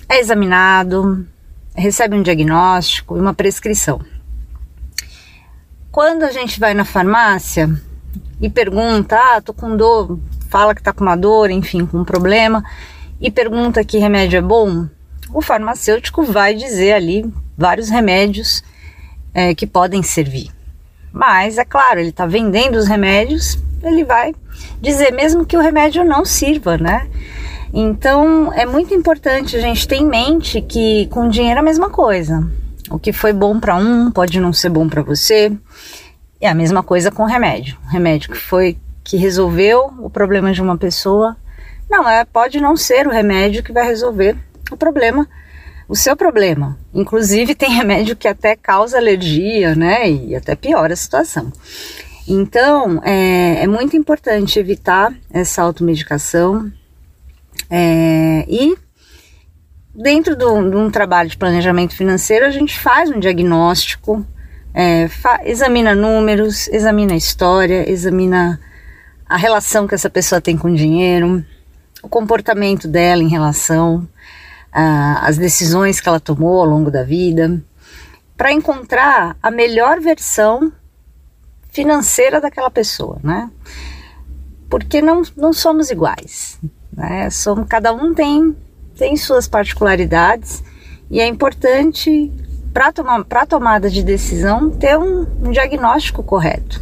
é 0.10 0.20
examinado, 0.20 1.26
recebe 1.74 2.18
um 2.18 2.22
diagnóstico 2.22 3.16
e 3.16 3.22
uma 3.22 3.34
prescrição. 3.34 4.02
Quando 5.90 6.24
a 6.24 6.32
gente 6.32 6.60
vai 6.60 6.74
na 6.74 6.84
farmácia 6.84 7.70
e 8.42 8.50
pergunta, 8.50 9.18
ah, 9.18 9.42
tô 9.42 9.54
com 9.54 9.78
dor, 9.78 10.20
fala 10.50 10.76
que 10.76 10.84
tá 10.84 10.92
com 10.92 11.06
uma 11.06 11.16
dor, 11.16 11.50
enfim, 11.50 11.86
com 11.86 12.00
um 12.00 12.04
problema, 12.04 12.62
e 13.20 13.32
pergunta 13.32 13.84
que 13.84 13.98
remédio 13.98 14.38
é 14.38 14.42
bom, 14.42 14.88
o 15.34 15.42
farmacêutico 15.42 16.24
vai 16.24 16.54
dizer 16.54 16.94
ali 16.94 17.26
vários 17.58 17.90
remédios 17.90 18.64
é, 19.34 19.54
que 19.54 19.66
podem 19.66 20.04
servir. 20.04 20.52
Mas, 21.12 21.58
é 21.58 21.66
claro, 21.66 22.00
ele 22.00 22.10
está 22.10 22.26
vendendo 22.26 22.76
os 22.76 22.88
remédios, 22.88 23.58
ele 23.82 24.04
vai 24.04 24.34
dizer 24.82 25.12
mesmo 25.12 25.46
que 25.46 25.58
o 25.58 25.62
remédio 25.62 26.04
não 26.04 26.26
sirva, 26.26 26.78
né? 26.78 27.08
Então 27.74 28.54
é 28.54 28.66
muito 28.66 28.94
importante 28.94 29.56
a 29.56 29.60
gente 29.60 29.88
ter 29.88 29.98
em 29.98 30.06
mente 30.06 30.62
que 30.62 31.08
com 31.08 31.28
dinheiro 31.28 31.58
é 31.58 31.60
a 31.60 31.64
mesma 31.64 31.90
coisa. 31.90 32.50
O 32.90 33.00
que 33.00 33.12
foi 33.12 33.34
bom 33.34 33.60
para 33.60 33.76
um 33.76 34.12
pode 34.12 34.40
não 34.40 34.54
ser 34.54 34.70
bom 34.70 34.88
para 34.88 35.02
você. 35.02 35.52
É 36.40 36.48
a 36.48 36.56
mesma 36.56 36.84
coisa 36.84 37.12
com 37.12 37.26
remédio. 37.26 37.78
O 37.86 37.90
remédio 37.90 38.32
que 38.32 38.38
foi 38.38 38.78
que 39.04 39.18
resolveu 39.18 39.94
o 40.00 40.10
problema 40.10 40.52
de 40.52 40.62
uma 40.62 40.78
pessoa, 40.78 41.36
não 41.90 42.10
é, 42.10 42.26
pode 42.26 42.60
não 42.60 42.76
ser 42.76 43.08
o 43.08 43.12
remédio 43.12 43.64
que 43.64 43.72
vai 43.72 43.86
resolver 43.86 44.36
o 44.72 44.78
problema, 44.78 45.28
o 45.88 45.96
seu 45.96 46.16
problema. 46.16 46.78
Inclusive 46.94 47.56
tem 47.56 47.72
remédio 47.76 48.16
que 48.16 48.28
até 48.28 48.56
causa 48.56 48.98
alergia, 48.98 49.76
né? 49.76 50.10
E 50.10 50.36
até 50.36 50.56
piora 50.56 50.94
a 50.94 50.98
situação. 50.98 51.52
Então 52.28 53.02
é, 53.04 53.64
é 53.64 53.68
muito 53.68 53.96
importante 53.96 54.60
evitar 54.60 55.14
essa 55.32 55.62
automedicação, 55.62 56.72
é, 57.70 58.46
e 58.48 58.78
dentro 59.94 60.36
de 60.36 60.46
um 60.46 60.90
trabalho 60.90 61.30
de 61.30 61.38
planejamento 61.38 61.96
financeiro, 61.96 62.46
a 62.46 62.52
gente 62.52 62.78
faz 62.78 63.10
um 63.10 63.20
diagnóstico, 63.20 64.26
é, 64.74 65.10
examina 65.46 65.96
números, 65.96 66.68
examina 66.68 67.14
a 67.14 67.18
história, 67.18 67.90
examina 67.90 68.60
a 69.28 69.38
relação 69.38 69.88
que 69.88 69.96
essa 69.96 70.10
pessoa 70.10 70.42
tem 70.42 70.58
com 70.58 70.70
o 70.70 70.76
dinheiro, 70.76 71.44
o 72.06 72.10
comportamento 72.10 72.88
dela 72.88 73.24
em 73.24 73.28
relação 73.28 74.08
às 74.72 75.38
decisões 75.38 76.00
que 76.00 76.08
ela 76.08 76.20
tomou 76.20 76.60
ao 76.60 76.66
longo 76.66 76.92
da 76.92 77.04
vida, 77.04 77.62
para 78.38 78.52
encontrar 78.52 79.36
a 79.42 79.50
melhor 79.50 80.00
versão 80.00 80.72
financeira 81.72 82.40
daquela 82.40 82.70
pessoa, 82.70 83.18
né? 83.24 83.50
Porque 84.70 85.02
não, 85.02 85.24
não 85.36 85.54
somos 85.54 85.90
iguais. 85.90 86.60
Né? 86.92 87.30
Somos, 87.30 87.68
cada 87.68 87.94
um 87.94 88.14
tem, 88.14 88.56
tem 88.98 89.16
suas 89.16 89.48
particularidades 89.48 90.64
e 91.10 91.20
é 91.20 91.28
importante 91.28 92.32
para 92.74 92.92
tomar, 92.92 93.26
a 93.30 93.46
tomada 93.46 93.90
de 93.90 94.04
decisão 94.04 94.70
ter 94.70 94.98
um, 94.98 95.26
um 95.42 95.52
diagnóstico 95.52 96.22
correto. 96.22 96.82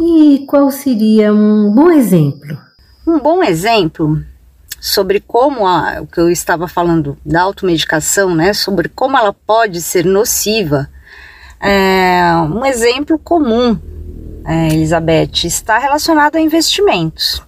E 0.00 0.46
qual 0.48 0.70
seria 0.70 1.34
um 1.34 1.72
bom 1.74 1.90
exemplo? 1.90 2.56
Um 3.06 3.18
bom 3.18 3.42
exemplo 3.42 4.22
sobre 4.82 5.20
como 5.20 5.64
a, 5.64 6.00
o 6.00 6.08
que 6.08 6.18
eu 6.18 6.28
estava 6.28 6.66
falando 6.66 7.16
da 7.24 7.42
automedicação, 7.42 8.34
né, 8.34 8.52
sobre 8.52 8.88
como 8.88 9.16
ela 9.16 9.32
pode 9.32 9.80
ser 9.80 10.04
nociva. 10.04 10.90
É, 11.60 12.34
um 12.52 12.66
exemplo 12.66 13.16
comum, 13.16 13.78
é, 14.44 14.66
Elizabeth, 14.74 15.44
está 15.44 15.78
relacionado 15.78 16.34
a 16.34 16.40
investimentos. 16.40 17.40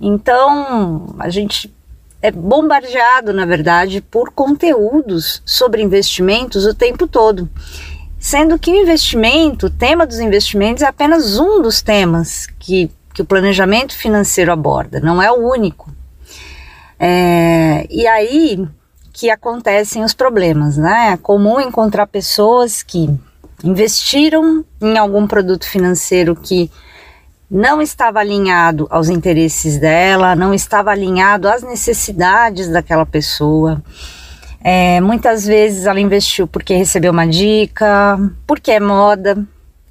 Então, 0.00 1.16
a 1.18 1.28
gente 1.28 1.74
é 2.22 2.30
bombardeado, 2.30 3.32
na 3.32 3.44
verdade, 3.44 4.00
por 4.00 4.30
conteúdos 4.30 5.42
sobre 5.44 5.82
investimentos 5.82 6.64
o 6.64 6.72
tempo 6.72 7.08
todo. 7.08 7.50
Sendo 8.20 8.56
que 8.56 8.70
o 8.70 8.76
investimento, 8.76 9.66
o 9.66 9.70
tema 9.70 10.06
dos 10.06 10.20
investimentos, 10.20 10.84
é 10.84 10.86
apenas 10.86 11.40
um 11.40 11.60
dos 11.60 11.82
temas 11.82 12.46
que, 12.60 12.88
que 13.12 13.20
o 13.20 13.24
planejamento 13.24 13.96
financeiro 13.96 14.52
aborda, 14.52 15.00
não 15.00 15.20
é 15.20 15.28
o 15.32 15.50
único. 15.50 15.95
É, 16.98 17.86
e 17.90 18.06
aí 18.06 18.66
que 19.12 19.30
acontecem 19.30 20.04
os 20.04 20.12
problemas, 20.12 20.76
né? 20.76 21.12
É 21.12 21.16
comum 21.16 21.60
encontrar 21.60 22.06
pessoas 22.06 22.82
que 22.82 23.08
investiram 23.64 24.64
em 24.80 24.98
algum 24.98 25.26
produto 25.26 25.68
financeiro 25.68 26.36
que 26.36 26.70
não 27.50 27.80
estava 27.80 28.18
alinhado 28.18 28.86
aos 28.90 29.08
interesses 29.08 29.78
dela, 29.78 30.36
não 30.36 30.52
estava 30.52 30.90
alinhado 30.90 31.48
às 31.48 31.62
necessidades 31.62 32.68
daquela 32.68 33.06
pessoa. 33.06 33.82
É, 34.62 35.00
muitas 35.00 35.46
vezes 35.46 35.86
ela 35.86 36.00
investiu 36.00 36.46
porque 36.46 36.74
recebeu 36.74 37.12
uma 37.12 37.26
dica, 37.26 38.18
porque 38.46 38.72
é 38.72 38.80
moda, 38.80 39.46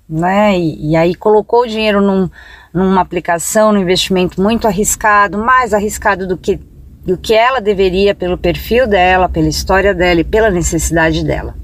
né? 0.07 0.57
E, 0.57 0.91
e 0.91 0.95
aí 0.95 1.15
colocou 1.15 1.61
o 1.61 1.67
dinheiro 1.67 2.01
num, 2.01 2.29
numa 2.73 3.01
aplicação, 3.01 3.71
num 3.71 3.79
investimento 3.79 4.41
muito 4.41 4.67
arriscado, 4.67 5.37
mais 5.37 5.73
arriscado 5.73 6.27
do 6.27 6.37
que, 6.37 6.59
do 7.05 7.17
que 7.17 7.33
ela 7.33 7.61
deveria 7.61 8.15
pelo 8.15 8.37
perfil 8.37 8.87
dela, 8.87 9.29
pela 9.29 9.47
história 9.47 9.93
dela 9.93 10.21
e 10.21 10.23
pela 10.23 10.49
necessidade 10.49 11.23
dela. 11.23 11.55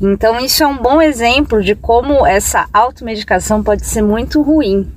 Então, 0.00 0.38
isso 0.40 0.62
é 0.62 0.66
um 0.66 0.76
bom 0.76 1.00
exemplo 1.00 1.62
de 1.62 1.74
como 1.74 2.26
essa 2.26 2.66
automedicação 2.72 3.62
pode 3.62 3.86
ser 3.86 4.02
muito 4.02 4.42
ruim 4.42 4.90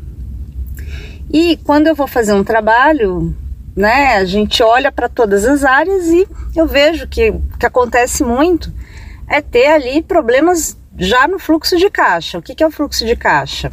e 1.31 1.57
quando 1.57 1.87
eu 1.87 1.95
vou 1.95 2.07
fazer 2.07 2.33
um 2.33 2.43
trabalho, 2.43 3.35
né, 3.75 4.15
a 4.15 4.25
gente 4.25 4.63
olha 4.63 4.91
para 4.91 5.07
todas 5.07 5.45
as 5.45 5.63
áreas 5.63 6.07
e 6.07 6.27
eu 6.55 6.65
vejo 6.65 7.07
que 7.07 7.33
que 7.59 7.65
acontece 7.65 8.23
muito 8.23 8.73
é 9.27 9.39
ter 9.39 9.67
ali 9.67 10.01
problemas 10.01 10.75
já 10.97 11.27
no 11.27 11.37
fluxo 11.37 11.77
de 11.77 11.89
caixa. 11.89 12.39
O 12.39 12.41
que, 12.41 12.55
que 12.55 12.63
é 12.63 12.67
o 12.67 12.71
fluxo 12.71 13.05
de 13.05 13.15
caixa? 13.15 13.71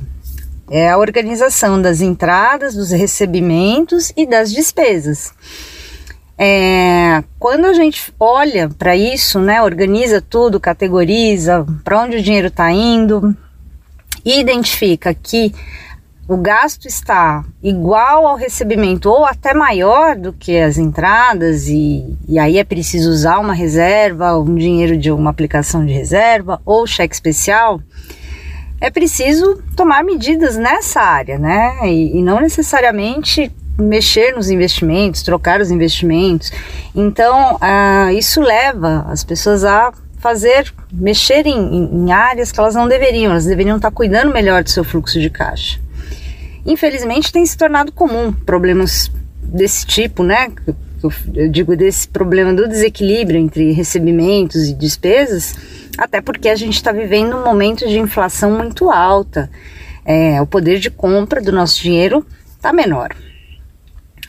É 0.70 0.90
a 0.90 0.98
organização 0.98 1.80
das 1.80 2.02
entradas, 2.02 2.74
dos 2.74 2.90
recebimentos 2.90 4.12
e 4.14 4.26
das 4.26 4.52
despesas. 4.52 5.32
É, 6.38 7.24
quando 7.38 7.64
a 7.64 7.72
gente 7.72 8.12
olha 8.20 8.68
para 8.68 8.94
isso, 8.94 9.40
né, 9.40 9.62
organiza 9.62 10.20
tudo, 10.20 10.60
categoriza 10.60 11.64
para 11.82 12.02
onde 12.02 12.16
o 12.16 12.22
dinheiro 12.22 12.48
está 12.48 12.70
indo, 12.70 13.34
identifica 14.22 15.14
que 15.14 15.54
o 16.28 16.36
gasto 16.36 16.86
está 16.86 17.44
igual 17.62 18.26
ao 18.26 18.36
recebimento 18.36 19.08
ou 19.08 19.24
até 19.24 19.54
maior 19.54 20.16
do 20.16 20.32
que 20.32 20.58
as 20.58 20.76
entradas, 20.76 21.68
e, 21.68 22.04
e 22.28 22.38
aí 22.38 22.58
é 22.58 22.64
preciso 22.64 23.10
usar 23.10 23.38
uma 23.38 23.54
reserva, 23.54 24.36
um 24.36 24.56
dinheiro 24.56 24.96
de 24.96 25.10
uma 25.10 25.30
aplicação 25.30 25.86
de 25.86 25.92
reserva 25.92 26.60
ou 26.66 26.86
cheque 26.86 27.14
especial, 27.14 27.80
é 28.80 28.90
preciso 28.90 29.62
tomar 29.76 30.04
medidas 30.04 30.56
nessa 30.56 31.00
área, 31.00 31.38
né? 31.38 31.78
E, 31.84 32.18
e 32.18 32.22
não 32.22 32.40
necessariamente 32.40 33.50
mexer 33.78 34.34
nos 34.34 34.48
investimentos, 34.50 35.22
trocar 35.22 35.60
os 35.60 35.70
investimentos. 35.70 36.50
Então, 36.94 37.56
uh, 37.56 38.10
isso 38.10 38.40
leva 38.40 39.06
as 39.08 39.22
pessoas 39.22 39.64
a 39.64 39.92
fazer, 40.18 40.72
mexer 40.92 41.46
em, 41.46 41.54
em, 41.54 42.12
áreas 42.12 42.50
que 42.50 42.58
elas 42.58 42.74
não 42.74 42.88
deveriam, 42.88 43.30
elas 43.30 43.44
deveriam 43.44 43.76
estar 43.76 43.90
cuidando 43.90 44.32
melhor 44.32 44.64
do 44.64 44.70
seu 44.70 44.82
fluxo 44.82 45.20
de 45.20 45.30
caixa. 45.30 45.78
Infelizmente, 46.64 47.32
tem 47.32 47.44
se 47.46 47.56
tornado 47.56 47.92
comum 47.92 48.32
problemas 48.32 49.10
desse 49.40 49.86
tipo, 49.86 50.22
né? 50.24 50.50
Eu 51.34 51.48
digo 51.48 51.76
desse 51.76 52.08
problema 52.08 52.52
do 52.52 52.66
desequilíbrio 52.66 53.38
entre 53.38 53.70
recebimentos 53.70 54.68
e 54.68 54.74
despesas, 54.74 55.54
até 55.96 56.20
porque 56.20 56.48
a 56.48 56.56
gente 56.56 56.74
está 56.74 56.90
vivendo 56.90 57.36
um 57.36 57.44
momento 57.44 57.86
de 57.86 57.98
inflação 57.98 58.50
muito 58.50 58.90
alta. 58.90 59.48
É, 60.04 60.40
o 60.40 60.46
poder 60.46 60.78
de 60.78 60.90
compra 60.90 61.40
do 61.40 61.52
nosso 61.52 61.80
dinheiro 61.80 62.26
está 62.56 62.72
menor. 62.72 63.14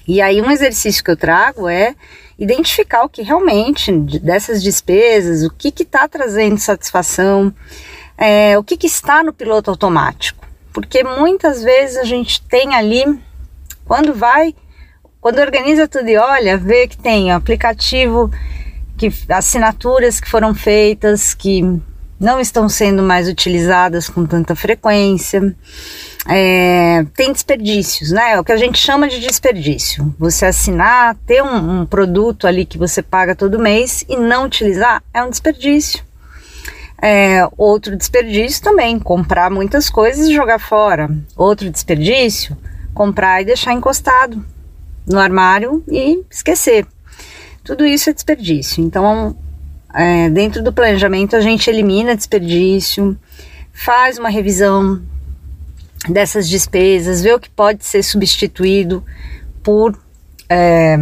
E 0.08 0.22
aí, 0.22 0.42
um 0.42 0.50
exercício 0.50 1.04
que 1.04 1.12
eu 1.12 1.18
trago 1.18 1.68
é 1.68 1.94
identificar 2.40 3.04
o 3.04 3.10
que 3.10 3.22
realmente 3.22 3.92
dessas 3.92 4.64
despesas, 4.64 5.44
o 5.44 5.50
que 5.50 5.74
está 5.84 6.08
trazendo 6.08 6.58
satisfação, 6.58 7.54
é, 8.18 8.58
o 8.58 8.64
que, 8.64 8.78
que 8.78 8.88
está 8.88 9.24
no 9.24 9.34
piloto 9.34 9.70
automático. 9.70 10.46
Porque 10.72 11.04
muitas 11.04 11.64
vezes 11.64 11.98
a 11.98 12.04
gente 12.04 12.42
tem 12.44 12.76
ali, 12.76 13.04
quando 13.86 14.14
vai, 14.14 14.56
quando 15.20 15.40
organiza 15.40 15.88
tudo 15.88 16.08
e 16.08 16.18
olha, 16.18 16.58
vê 16.58 16.88
que 16.88 16.98
tem 16.98 17.32
aplicativo, 17.32 18.32
que 18.98 19.12
assinaturas 19.30 20.20
que 20.20 20.30
foram 20.30 20.54
feitas, 20.54 21.34
que 21.34 21.64
não 22.20 22.40
estão 22.40 22.70
sendo 22.70 23.04
mais 23.04 23.28
utilizadas 23.28 24.10
com 24.10 24.26
tanta 24.26 24.56
frequência. 24.56 25.56
É, 26.30 27.06
tem 27.16 27.32
desperdícios, 27.32 28.12
né? 28.12 28.34
É 28.34 28.40
o 28.40 28.44
que 28.44 28.52
a 28.52 28.58
gente 28.58 28.78
chama 28.78 29.08
de 29.08 29.20
desperdício. 29.20 30.14
Você 30.20 30.46
assinar, 30.46 31.16
ter 31.26 31.42
um, 31.42 31.82
um, 31.82 31.86
produto 31.86 32.46
ali 32.46 32.66
que 32.66 32.78
você 32.78 33.02
paga 33.02 33.34
todo 33.34 33.58
mês 33.58 34.04
e 34.10 34.18
não 34.18 34.46
utilizar 34.46 35.02
é 35.14 35.24
um 35.24 35.30
desperdício. 35.30 36.04
É, 37.02 37.48
outro 37.58 37.96
desperdício 37.96 38.62
também, 38.62 39.00
comprar 39.00 39.50
muitas 39.50 39.90
coisas 39.90 40.28
e 40.28 40.34
jogar 40.34 40.60
fora. 40.60 41.10
Outro 41.36 41.70
desperdício, 41.70 42.58
comprar 42.94 43.42
e 43.42 43.46
deixar 43.46 43.72
encostado 43.72 44.44
no 45.06 45.20
armário 45.20 45.82
e 45.88 46.24
esquecer. 46.30 46.86
Tudo 47.64 47.86
isso 47.86 48.10
é 48.10 48.14
desperdício. 48.14 48.84
Então, 48.84 49.36
é, 49.94 50.30
dentro 50.30 50.62
do 50.62 50.74
planejamento, 50.74 51.38
a 51.38 51.42
gente 51.42 51.70
elimina 51.70 52.16
desperdício, 52.16 53.18
faz 53.72 54.18
uma 54.18 54.30
revisão 54.30 55.02
dessas 56.10 56.48
despesas, 56.48 57.22
vê 57.22 57.34
o 57.34 57.40
que 57.40 57.50
pode 57.50 57.86
ser 57.86 58.04
substituído 58.04 59.04
por 59.64 59.98
é, 60.50 60.98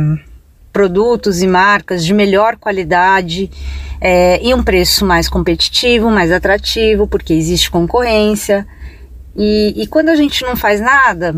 produtos 0.71 1.41
e 1.41 1.47
marcas 1.47 2.05
de 2.05 2.13
melhor 2.13 2.57
qualidade 2.57 3.49
é, 3.99 4.43
e 4.45 4.53
um 4.53 4.63
preço 4.63 5.05
mais 5.05 5.27
competitivo, 5.27 6.09
mais 6.09 6.31
atrativo, 6.31 7.07
porque 7.07 7.33
existe 7.33 7.71
concorrência. 7.71 8.67
E, 9.35 9.73
e 9.75 9.87
quando 9.87 10.09
a 10.09 10.15
gente 10.15 10.43
não 10.43 10.55
faz 10.55 10.79
nada, 10.79 11.35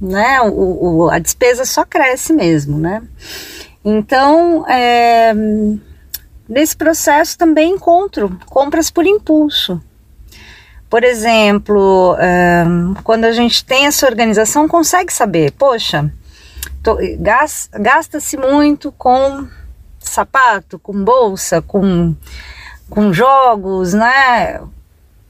né, 0.00 0.40
o, 0.42 1.04
o, 1.04 1.10
a 1.10 1.18
despesa 1.18 1.64
só 1.64 1.84
cresce 1.84 2.32
mesmo, 2.32 2.78
né? 2.78 3.02
Então, 3.84 4.68
é, 4.68 5.32
Nesse 6.48 6.74
processo 6.74 7.36
também 7.36 7.74
encontro 7.74 8.38
compras 8.46 8.90
por 8.90 9.04
impulso. 9.06 9.82
Por 10.88 11.04
exemplo, 11.04 12.16
quando 13.04 13.24
a 13.24 13.32
gente 13.32 13.64
tem 13.64 13.86
essa 13.86 14.06
organização, 14.06 14.66
consegue 14.66 15.12
saber, 15.12 15.52
poxa, 15.52 16.10
gasta-se 17.78 18.36
muito 18.38 18.90
com 18.92 19.46
sapato, 19.98 20.78
com 20.78 21.04
bolsa, 21.04 21.60
com, 21.60 22.14
com 22.88 23.12
jogos, 23.12 23.92
né? 23.92 24.60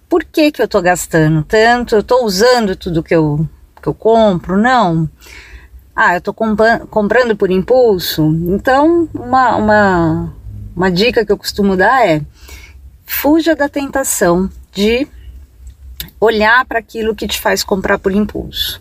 Por 0.09 0.25
que, 0.25 0.53
que 0.53 0.62
eu 0.62 0.66
estou 0.66 0.81
gastando 0.81 1.42
tanto? 1.42 1.97
Eu 1.97 2.01
estou 2.01 2.25
usando 2.25 2.77
tudo 2.77 3.03
que 3.03 3.14
eu, 3.14 3.47
que 3.83 3.88
eu 3.88 3.94
compro? 3.94 4.57
Não. 4.57 5.09
Ah, 5.94 6.14
eu 6.14 6.18
estou 6.18 6.33
comprando 6.33 7.37
por 7.37 7.51
impulso? 7.51 8.25
Então, 8.47 9.09
uma, 9.12 9.57
uma, 9.57 10.35
uma 10.77 10.90
dica 10.90 11.27
que 11.27 11.33
eu 11.33 11.37
costumo 11.37 11.77
dar 11.77 12.07
é: 12.07 12.23
fuja 13.05 13.57
da 13.57 13.68
tentação 13.68 14.49
de 14.73 15.09
olhar 16.20 16.64
para 16.66 16.78
aquilo 16.78 17.14
que 17.14 17.26
te 17.26 17.40
faz 17.40 17.62
comprar 17.62 17.98
por 17.98 18.12
impulso. 18.12 18.80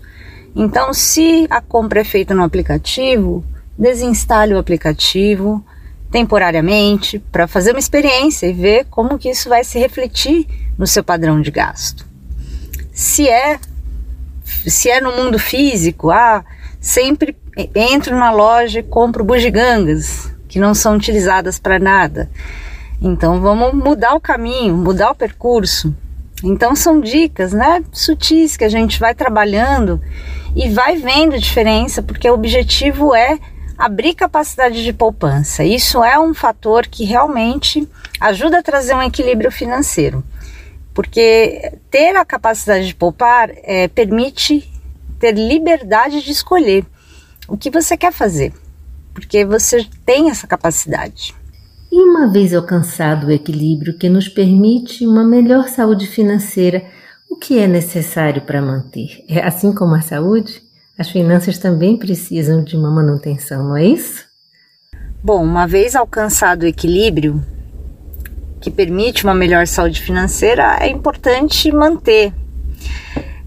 Então, 0.56 0.94
se 0.94 1.46
a 1.50 1.62
compra 1.62 2.02
é 2.02 2.04
feita 2.04 2.34
no 2.34 2.44
aplicativo, 2.44 3.44
desinstale 3.78 4.54
o 4.54 4.58
aplicativo 4.58 5.64
temporariamente 6.10 7.20
para 7.20 7.48
fazer 7.48 7.72
uma 7.72 7.80
experiência 7.80 8.48
e 8.48 8.54
ver 8.54 8.86
como 8.86 9.20
que 9.20 9.30
isso 9.30 9.50
vai 9.50 9.64
se 9.64 9.78
refletir 9.78 10.48
no 10.78 10.88
seu 10.88 11.04
padrão 11.04 11.42
de 11.42 11.52
gasto. 11.52 12.06
Se 12.92 13.28
é 13.28 13.60
se 14.66 14.90
é 14.90 15.02
no 15.02 15.12
mundo 15.12 15.38
físico, 15.38 16.10
ah, 16.10 16.44
sempre 16.80 17.36
entro 17.76 18.18
na 18.18 18.32
loja 18.32 18.80
e 18.80 18.84
compro 18.84 19.24
bugigangas 19.24 20.32
que 20.48 20.60
não 20.60 20.74
são 20.74 20.96
utilizadas 20.96 21.60
para 21.60 21.78
nada. 21.78 22.30
Então 23.02 23.42
vamos 23.42 23.74
mudar 23.74 24.16
o 24.16 24.20
caminho, 24.20 24.76
mudar 24.76 25.12
o 25.12 25.16
percurso. 25.16 25.94
Então 26.44 26.76
são 26.76 27.02
dicas, 27.02 27.52
né, 27.52 27.84
sutis 27.92 28.56
que 28.56 28.64
a 28.64 28.70
gente 28.70 29.00
vai 29.00 29.16
trabalhando 29.16 30.02
e 30.56 30.70
vai 30.70 30.98
vendo 30.98 31.40
diferença, 31.40 32.02
porque 32.02 32.30
o 32.30 32.34
objetivo 32.34 33.16
é 33.16 33.40
abrir 33.78 34.14
capacidade 34.14 34.84
de 34.84 34.94
poupança. 34.94 35.64
Isso 35.64 36.04
é 36.04 36.20
um 36.20 36.34
fator 36.34 36.86
que 36.88 37.04
realmente 37.04 37.88
ajuda 38.20 38.60
a 38.60 38.64
trazer 38.64 38.94
um 38.96 39.02
equilíbrio 39.02 39.52
financeiro, 39.52 40.24
porque 40.94 41.74
ter 41.90 42.16
a 42.16 42.26
capacidade 42.26 42.88
de 42.88 42.96
poupar 42.96 43.50
é, 43.64 43.88
permite 43.88 44.72
ter 45.20 45.34
liberdade 45.34 46.22
de 46.22 46.32
escolher 46.32 46.86
o 47.48 47.58
que 47.58 47.72
você 47.72 47.98
quer 47.98 48.12
fazer 48.12 48.54
porque 49.18 49.44
você 49.44 49.84
tem 50.06 50.30
essa 50.30 50.46
capacidade. 50.46 51.34
E 51.92 52.02
uma 52.02 52.28
vez 52.28 52.54
alcançado 52.54 53.28
o 53.28 53.32
equilíbrio 53.32 53.98
que 53.98 54.10
nos 54.10 54.28
permite 54.28 55.06
uma 55.06 55.24
melhor 55.24 55.70
saúde 55.70 56.06
financeira, 56.06 56.84
o 57.30 57.36
que 57.36 57.58
é 57.58 57.68
necessário 57.68 58.42
para 58.42 58.62
manter? 58.62 59.24
É 59.28 59.46
assim 59.46 59.74
como 59.74 59.96
a 59.96 60.02
saúde, 60.02 60.62
as 60.98 61.10
finanças 61.10 61.58
também 61.58 61.98
precisam 61.98 62.64
de 62.64 62.76
uma 62.76 62.92
manutenção, 62.92 63.64
não 63.70 63.78
é 63.78 63.86
isso? 63.86 64.26
Bom, 65.24 65.44
uma 65.44 65.66
vez 65.66 65.96
alcançado 65.96 66.64
o 66.64 66.68
equilíbrio 66.68 67.44
que 68.60 68.72
permite 68.72 69.24
uma 69.24 69.34
melhor 69.34 69.68
saúde 69.68 70.02
financeira, 70.02 70.78
é 70.80 70.90
importante 70.90 71.72
manter. 71.72 72.34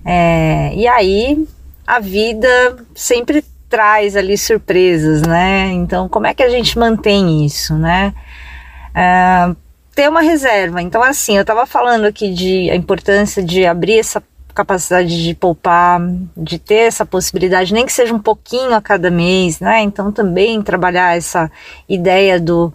É, 0.04 0.74
e 0.74 0.86
aí 0.86 1.46
a 1.86 2.00
vida 2.00 2.76
sempre 2.94 3.44
traz 3.68 4.16
ali 4.16 4.36
surpresas, 4.36 5.22
né? 5.22 5.68
Então, 5.72 6.08
como 6.08 6.26
é 6.26 6.34
que 6.34 6.42
a 6.42 6.48
gente 6.48 6.78
mantém 6.78 7.44
isso, 7.44 7.76
né? 7.76 8.12
Uh, 8.90 9.56
ter 9.94 10.08
uma 10.08 10.20
reserva. 10.20 10.80
Então, 10.82 11.02
assim, 11.02 11.36
eu 11.36 11.42
estava 11.42 11.66
falando 11.66 12.04
aqui 12.04 12.32
de 12.32 12.70
a 12.70 12.76
importância 12.76 13.42
de 13.42 13.66
abrir 13.66 13.98
essa 13.98 14.22
capacidade 14.54 15.22
de 15.22 15.34
poupar, 15.34 16.00
de 16.36 16.58
ter 16.58 16.86
essa 16.88 17.06
possibilidade, 17.06 17.72
nem 17.72 17.86
que 17.86 17.92
seja 17.92 18.14
um 18.14 18.18
pouquinho 18.18 18.74
a 18.74 18.80
cada 18.80 19.10
mês, 19.10 19.60
né? 19.60 19.80
Então, 19.80 20.10
também 20.10 20.62
trabalhar 20.62 21.16
essa 21.16 21.50
ideia 21.88 22.40
do 22.40 22.72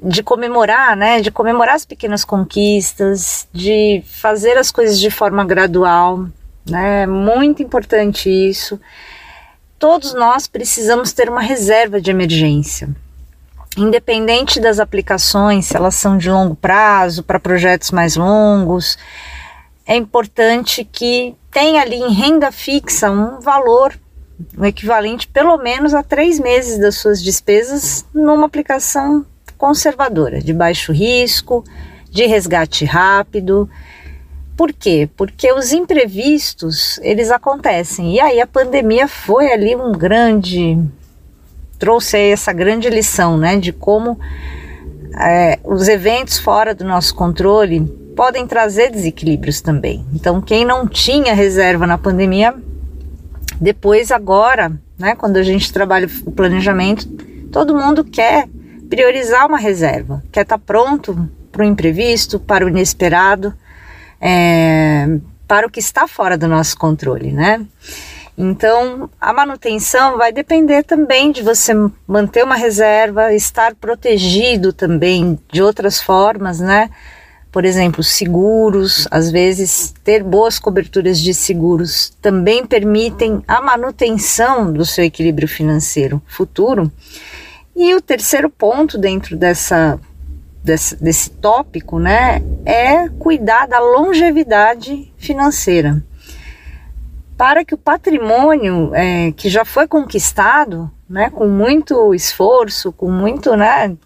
de 0.00 0.22
comemorar, 0.22 0.96
né? 0.96 1.20
De 1.20 1.30
comemorar 1.30 1.74
as 1.74 1.84
pequenas 1.84 2.24
conquistas, 2.24 3.48
de 3.52 4.02
fazer 4.06 4.56
as 4.56 4.70
coisas 4.70 4.98
de 4.98 5.10
forma 5.10 5.44
gradual, 5.44 6.26
né? 6.68 7.06
Muito 7.06 7.62
importante 7.62 8.28
isso 8.30 8.78
todos 9.78 10.12
nós 10.12 10.46
precisamos 10.46 11.12
ter 11.12 11.30
uma 11.30 11.40
reserva 11.40 12.00
de 12.00 12.10
emergência. 12.10 12.88
Independente 13.80 14.60
das 14.60 14.78
aplicações, 14.78 15.66
se 15.66 15.76
elas 15.76 15.94
são 15.94 16.18
de 16.18 16.30
longo 16.30 16.54
prazo, 16.54 17.22
para 17.22 17.38
projetos 17.38 17.90
mais 17.90 18.16
longos, 18.16 18.98
é 19.86 19.96
importante 19.96 20.84
que 20.84 21.34
tenha 21.50 21.80
ali 21.80 21.96
em 21.96 22.12
renda 22.12 22.50
fixa 22.52 23.10
um 23.10 23.40
valor, 23.40 23.98
um 24.56 24.64
equivalente 24.64 25.26
pelo 25.28 25.56
menos 25.58 25.94
a 25.94 26.02
três 26.02 26.38
meses 26.38 26.78
das 26.78 26.96
suas 26.96 27.22
despesas 27.22 28.04
numa 28.14 28.46
aplicação 28.46 29.24
conservadora, 29.56 30.40
de 30.40 30.52
baixo 30.52 30.92
risco, 30.92 31.64
de 32.10 32.26
resgate 32.26 32.84
rápido 32.84 33.68
por 34.58 34.72
quê? 34.72 35.08
Porque 35.16 35.52
os 35.52 35.72
imprevistos, 35.72 36.98
eles 36.98 37.30
acontecem. 37.30 38.16
E 38.16 38.20
aí 38.20 38.40
a 38.40 38.46
pandemia 38.46 39.06
foi 39.06 39.52
ali 39.52 39.76
um 39.76 39.92
grande 39.92 40.76
trouxe 41.78 42.16
essa 42.18 42.52
grande 42.52 42.88
lição, 42.90 43.38
né, 43.38 43.56
de 43.56 43.72
como 43.72 44.18
é, 45.18 45.58
os 45.64 45.88
eventos 45.88 46.38
fora 46.38 46.74
do 46.74 46.84
nosso 46.84 47.14
controle 47.14 47.80
podem 48.16 48.46
trazer 48.46 48.90
desequilíbrios 48.90 49.60
também. 49.60 50.04
Então, 50.12 50.40
quem 50.40 50.64
não 50.64 50.86
tinha 50.86 51.34
reserva 51.34 51.86
na 51.86 51.96
pandemia 51.96 52.54
Depois, 53.60 54.12
agora, 54.12 54.72
né, 54.98 55.14
quando 55.16 55.36
a 55.36 55.42
gente 55.42 55.72
trabalha 55.72 56.08
o 56.24 56.30
planejamento, 56.30 57.08
todo 57.50 57.74
mundo 57.74 58.04
quer 58.04 58.48
priorizar 58.88 59.46
uma 59.46 59.58
reserva, 59.58 60.22
quer 60.30 60.42
estar 60.42 60.58
tá 60.58 60.64
pronto 60.64 61.28
para 61.50 61.62
o 61.62 61.64
imprevisto, 61.64 62.38
para 62.38 62.64
o 62.64 62.68
inesperado, 62.68 63.52
é, 64.20 65.18
para 65.46 65.66
o 65.66 65.70
que 65.70 65.80
está 65.80 66.06
fora 66.06 66.36
do 66.36 66.46
nosso 66.46 66.76
controle, 66.76 67.32
né? 67.32 67.64
Então, 68.40 69.10
a 69.20 69.32
manutenção 69.32 70.16
vai 70.16 70.32
depender 70.32 70.84
também 70.84 71.32
de 71.32 71.42
você 71.42 71.72
manter 72.06 72.44
uma 72.44 72.54
reserva, 72.54 73.34
estar 73.34 73.74
protegido 73.74 74.72
também 74.72 75.36
de 75.50 75.60
outras 75.60 76.00
formas, 76.00 76.60
né? 76.60 76.88
Por 77.50 77.64
exemplo, 77.64 78.04
seguros, 78.04 79.08
às 79.10 79.28
vezes 79.28 79.92
ter 80.04 80.22
boas 80.22 80.56
coberturas 80.60 81.18
de 81.18 81.34
seguros 81.34 82.16
também 82.22 82.64
permitem 82.64 83.42
a 83.48 83.60
manutenção 83.60 84.72
do 84.72 84.86
seu 84.86 85.02
equilíbrio 85.02 85.48
financeiro 85.48 86.22
futuro. 86.24 86.92
E 87.74 87.92
o 87.92 88.00
terceiro 88.00 88.48
ponto 88.48 88.96
dentro 88.96 89.36
dessa 89.36 89.98
desse, 90.62 90.94
desse 91.02 91.30
tópico, 91.30 91.98
né, 91.98 92.40
é 92.64 93.08
cuidar 93.08 93.66
da 93.66 93.80
longevidade 93.80 95.12
financeira 95.16 96.04
para 97.38 97.64
que 97.64 97.72
o 97.72 97.78
patrimônio 97.78 98.92
é, 98.92 99.30
que 99.30 99.48
já 99.48 99.64
foi 99.64 99.86
conquistado, 99.86 100.90
né, 101.08 101.30
com 101.30 101.46
muito 101.46 102.12
esforço, 102.12 102.90
com 102.90 103.08
muito, 103.08 103.56
né, 103.56 103.96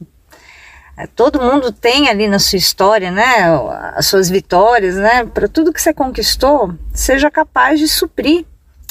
é, 0.99 1.07
todo 1.07 1.41
mundo 1.41 1.73
tem 1.73 2.11
ali 2.11 2.29
na 2.29 2.39
sua 2.39 2.59
história, 2.59 3.11
né, 3.11 3.49
as 3.97 4.05
suas 4.05 4.29
vitórias, 4.29 4.97
né, 4.97 5.25
para 5.25 5.49
tudo 5.49 5.73
que 5.73 5.81
você 5.81 5.95
conquistou, 5.95 6.75
seja 6.93 7.31
capaz 7.31 7.81
de 7.81 7.89
suprir 7.89 8.45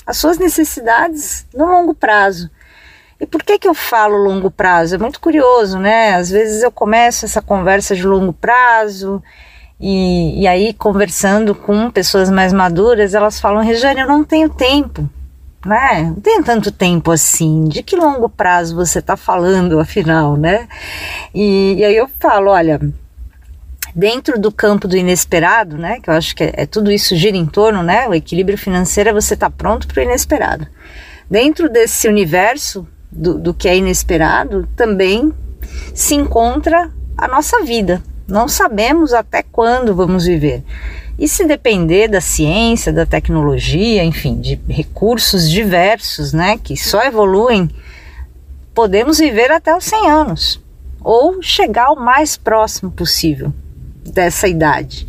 as 0.08 0.18
suas 0.18 0.40
necessidades 0.40 1.46
no 1.54 1.68
longo 1.68 1.94
prazo. 1.94 2.50
E 3.20 3.28
por 3.28 3.44
que 3.44 3.60
que 3.60 3.68
eu 3.68 3.76
falo 3.76 4.18
longo 4.18 4.50
prazo? 4.50 4.96
É 4.96 4.98
muito 4.98 5.20
curioso, 5.20 5.78
né? 5.78 6.16
Às 6.16 6.32
vezes 6.32 6.64
eu 6.64 6.72
começo 6.72 7.24
essa 7.24 7.40
conversa 7.40 7.96
de 7.96 8.02
longo 8.02 8.34
prazo 8.34 9.22
e, 9.82 10.42
e 10.42 10.48
aí, 10.48 10.74
conversando 10.74 11.56
com 11.56 11.90
pessoas 11.90 12.30
mais 12.30 12.54
maduras, 12.54 13.16
elas 13.16 13.40
falam: 13.40 13.64
Regiane, 13.64 14.02
eu 14.02 14.08
não 14.08 14.24
tenho 14.24 14.48
tempo, 14.48 15.10
né? 15.66 16.04
Não 16.04 16.22
tenho 16.22 16.44
tanto 16.44 16.72
tempo 16.72 17.10
assim. 17.10 17.66
De 17.66 17.82
que 17.82 17.96
longo 17.96 18.30
prazo 18.30 18.76
você 18.76 19.00
está 19.00 19.18
falando, 19.18 19.80
afinal, 19.80 20.38
né? 20.38 20.68
E, 21.34 21.78
e, 21.80 21.84
aí 21.84 21.96
eu 21.96 22.08
falo: 22.20 22.52
olha, 22.52 22.80
dentro 23.96 24.40
do 24.40 24.52
campo 24.52 24.88
do 24.88 24.96
inesperado, 24.96 25.76
né? 25.80 26.00
Que 26.00 26.12
eu 26.12 26.14
acho 26.14 26.36
que 26.36 26.44
é, 26.44 26.54
é 26.58 26.66
tudo 26.68 26.92
isso 26.92 27.16
gira 27.16 27.36
em 27.36 27.48
torno, 27.48 27.82
né? 27.82 28.08
O 28.08 28.14
equilíbrio 28.14 28.60
financeiro 28.60 29.10
é 29.10 29.14
você 29.14 29.34
estar 29.34 29.50
tá 29.50 29.56
pronto 29.58 29.88
para 29.88 30.02
o 30.02 30.04
inesperado. 30.04 30.68
Dentro 31.28 31.68
desse 31.68 32.08
universo 32.08 32.88
do, 33.12 33.40
do 33.40 33.52
que 33.52 33.68
é 33.68 33.76
inesperado, 33.76 34.68
também 34.76 35.34
se 35.96 36.14
encontra 36.14 36.92
a 37.18 37.28
nossa 37.28 37.64
vida, 37.64 38.04
não 38.32 38.48
sabemos 38.48 39.14
até 39.14 39.44
quando 39.44 39.94
vamos 39.94 40.26
viver. 40.26 40.64
E 41.20 41.28
se 41.28 41.46
depender 41.46 42.08
da 42.08 42.22
ciência, 42.22 42.92
da 42.92 43.06
tecnologia, 43.06 44.04
enfim, 44.04 44.40
de 44.40 44.60
recursos 44.68 45.50
diversos, 45.50 46.34
né, 46.34 46.58
que 46.58 46.76
só 46.76 47.04
evoluem, 47.04 47.70
podemos 48.74 49.20
viver 49.20 49.52
até 49.52 49.76
os 49.76 49.84
100 49.84 50.10
anos 50.10 50.62
ou 51.04 51.42
chegar 51.42 51.92
o 51.92 52.00
mais 52.00 52.38
próximo 52.38 52.90
possível 52.90 53.54
dessa 54.04 54.48
idade. 54.48 55.08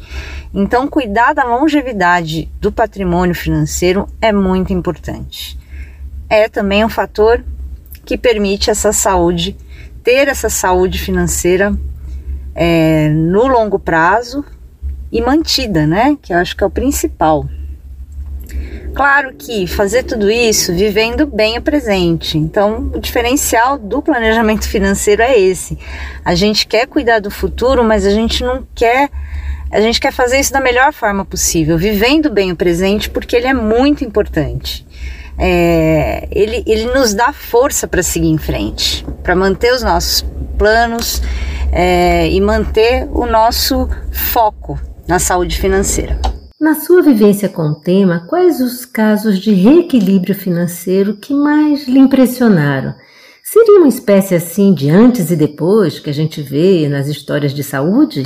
Então, 0.53 0.89
cuidar 0.89 1.33
da 1.33 1.45
longevidade 1.45 2.51
do 2.61 2.71
patrimônio 2.71 3.35
financeiro 3.35 4.07
é 4.21 4.33
muito 4.33 4.73
importante. 4.73 5.59
É 6.29 6.49
também 6.49 6.85
um 6.85 6.89
fator 6.89 7.43
que 8.05 8.19
permite 8.19 8.71
essa 8.71 8.93
saúde, 8.93 9.57
ter 10.03 10.29
essa 10.29 10.51
saúde 10.51 10.99
financeira 10.99 11.75
é, 12.55 13.09
no 13.09 13.47
longo 13.47 13.79
prazo 13.79 14.45
e 15.11 15.21
mantida, 15.21 15.87
né? 15.87 16.17
Que 16.21 16.33
eu 16.33 16.39
acho 16.39 16.57
que 16.57 16.65
é 16.65 16.67
o 16.67 16.71
principal. 16.71 17.47
Claro 18.95 19.33
que 19.39 19.67
fazer 19.67 20.03
tudo 20.03 20.31
isso 20.31 20.75
vivendo 20.75 21.27
bem 21.27 21.57
o 21.57 21.63
presente. 21.63 22.37
Então, 22.37 22.91
o 22.95 23.01
diferencial 23.01 23.79
do 23.79 24.03
planejamento 24.03 24.69
financeiro 24.69 25.23
é 25.23 25.39
esse. 25.39 25.79
A 26.23 26.35
gente 26.35 26.67
quer 26.67 26.87
cuidar 26.87 27.19
do 27.19 27.31
futuro, 27.31 27.83
mas 27.83 28.05
a 28.05 28.11
gente 28.11 28.45
não 28.45 28.67
quer. 28.75 29.11
A 29.71 29.81
gente 29.81 29.99
quer 29.99 30.13
fazer 30.13 30.39
isso 30.39 30.53
da 30.53 30.61
melhor 30.61 30.93
forma 30.93 31.25
possível, 31.25 31.79
vivendo 31.79 32.29
bem 32.29 32.53
o 32.53 32.57
presente, 32.57 33.09
porque 33.09 33.35
ele 33.35 33.47
é 33.47 33.55
muito 33.55 34.05
importante. 34.05 34.87
É, 35.39 36.29
ele, 36.31 36.63
ele 36.67 36.85
nos 36.93 37.15
dá 37.15 37.33
força 37.33 37.89
para 37.89 38.03
seguir 38.03 38.29
em 38.29 38.37
frente, 38.37 39.07
para 39.23 39.35
manter 39.35 39.73
os 39.73 39.83
nossos 39.83 40.23
planos 40.59 41.23
é, 41.73 42.29
e 42.29 42.41
manter 42.41 43.09
o 43.11 43.25
nosso 43.25 43.89
foco 44.13 44.79
na 45.09 45.19
saúde 45.19 45.59
financeira. 45.59 46.21
Na 46.61 46.75
sua 46.75 47.03
vivência 47.03 47.49
com 47.49 47.63
o 47.63 47.75
tema, 47.75 48.27
quais 48.29 48.61
os 48.61 48.85
casos 48.85 49.41
de 49.41 49.53
reequilíbrio 49.53 50.35
financeiro 50.35 51.17
que 51.17 51.35
mais 51.35 51.89
lhe 51.89 51.99
impressionaram? 51.99 52.95
Seria 53.43 53.81
uma 53.81 53.89
espécie 53.89 54.35
assim 54.35 54.73
de 54.73 54.89
antes 54.89 55.31
e 55.31 55.37
depois 55.37 55.99
que 55.99 56.09
a 56.09 56.15
gente 56.15 56.41
vê 56.41 56.89
nas 56.89 57.09
histórias 57.09 57.53
de 57.53 57.65
saúde? 57.65 58.23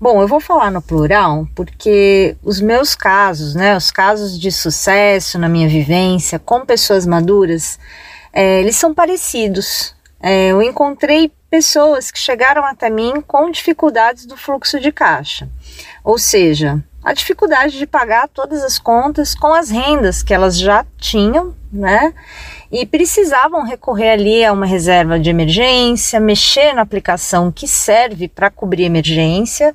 Bom, 0.00 0.20
eu 0.20 0.26
vou 0.26 0.40
falar 0.40 0.72
no 0.72 0.82
plural 0.82 1.46
porque 1.54 2.36
os 2.42 2.60
meus 2.60 2.96
casos, 2.96 3.54
né, 3.54 3.76
os 3.76 3.92
casos 3.92 4.36
de 4.36 4.50
sucesso 4.50 5.38
na 5.38 5.48
minha 5.48 5.68
vivência 5.68 6.40
com 6.40 6.66
pessoas 6.66 7.06
maduras, 7.06 7.78
é, 8.32 8.60
eles 8.60 8.74
são 8.74 8.92
parecidos. 8.92 9.94
É, 10.20 10.48
eu 10.48 10.60
encontrei 10.60 11.30
pessoas 11.52 12.10
que 12.10 12.18
chegaram 12.18 12.64
até 12.64 12.88
mim 12.88 13.20
com 13.20 13.50
dificuldades 13.50 14.24
do 14.24 14.38
fluxo 14.38 14.80
de 14.80 14.90
caixa, 14.90 15.50
ou 16.02 16.18
seja, 16.18 16.82
a 17.04 17.12
dificuldade 17.12 17.76
de 17.76 17.86
pagar 17.86 18.26
todas 18.26 18.64
as 18.64 18.78
contas 18.78 19.34
com 19.34 19.52
as 19.52 19.68
rendas 19.68 20.22
que 20.22 20.32
elas 20.32 20.58
já 20.58 20.86
tinham, 20.96 21.54
né? 21.70 22.14
E 22.70 22.86
precisavam 22.86 23.66
recorrer 23.66 24.12
ali 24.12 24.42
a 24.42 24.50
uma 24.50 24.64
reserva 24.64 25.20
de 25.20 25.28
emergência, 25.28 26.18
mexer 26.18 26.72
na 26.72 26.80
aplicação 26.80 27.52
que 27.52 27.68
serve 27.68 28.28
para 28.28 28.48
cobrir 28.48 28.84
emergência, 28.84 29.74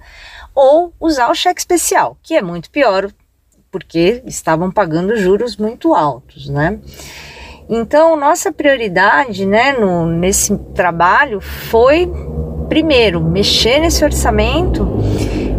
ou 0.55 0.91
usar 0.99 1.29
o 1.29 1.35
cheque 1.35 1.61
especial, 1.61 2.17
que 2.23 2.33
é 2.33 2.41
muito 2.41 2.71
pior, 2.71 3.11
porque 3.69 4.23
estavam 4.25 4.71
pagando 4.71 5.15
juros 5.15 5.55
muito 5.57 5.93
altos, 5.93 6.49
né? 6.49 6.79
Então, 7.69 8.15
nossa 8.15 8.51
prioridade 8.51 9.45
né, 9.45 9.73
no, 9.73 10.05
nesse 10.05 10.57
trabalho 10.73 11.41
foi, 11.41 12.09
primeiro, 12.69 13.21
mexer 13.21 13.79
nesse 13.79 14.05
orçamento, 14.05 14.87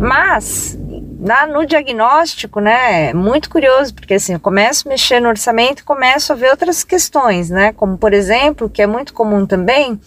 mas 0.01 0.79
na, 1.19 1.47
no 1.47 1.67
diagnóstico, 1.67 2.61
né, 2.61 3.11
é 3.11 3.15
muito 3.15 3.51
curioso, 3.51 3.95
porque 3.95 4.15
assim, 4.15 4.33
eu 4.33 4.41
começo 4.41 4.89
a 4.89 4.91
mexer 4.91 5.21
no 5.21 5.29
orçamento 5.29 5.81
e 5.81 5.85
começo 5.85 6.33
a 6.33 6.37
ver 6.37 6.51
outras 6.51 6.83
questões, 6.83 7.51
né, 7.51 7.73
como 7.73 7.99
por 7.99 8.15
exemplo, 8.15 8.71
que 8.71 8.81
é 8.81 8.87
muito 8.87 9.13
comum 9.13 9.45
também, 9.45 10.01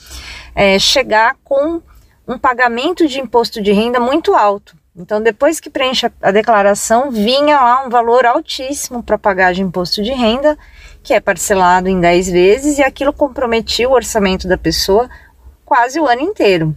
é 0.56 0.80
chegar 0.80 1.36
com 1.44 1.82
um 2.28 2.38
pagamento 2.38 3.08
de 3.08 3.20
imposto 3.20 3.62
de 3.62 3.72
renda 3.72 4.00
muito 4.00 4.34
alto. 4.34 4.76
Então, 4.96 5.22
depois 5.22 5.60
que 5.60 5.70
preenche 5.70 6.12
a 6.22 6.32
declaração, 6.32 7.12
vinha 7.12 7.60
lá 7.60 7.86
um 7.86 7.90
valor 7.90 8.26
altíssimo 8.26 9.02
para 9.02 9.18
pagar 9.18 9.54
de 9.54 9.62
imposto 9.62 10.04
de 10.04 10.12
renda 10.12 10.58
que 11.04 11.14
é 11.14 11.20
parcelado 11.20 11.88
em 11.88 12.00
10 12.00 12.30
vezes 12.30 12.78
e 12.78 12.84
aquilo 12.84 13.12
comprometia 13.14 13.90
o 13.90 13.94
orçamento 13.94 14.48
da 14.48 14.58
pessoa 14.58 15.10
quase 15.66 16.00
o 16.00 16.08
ano 16.08 16.22
inteiro. 16.22 16.76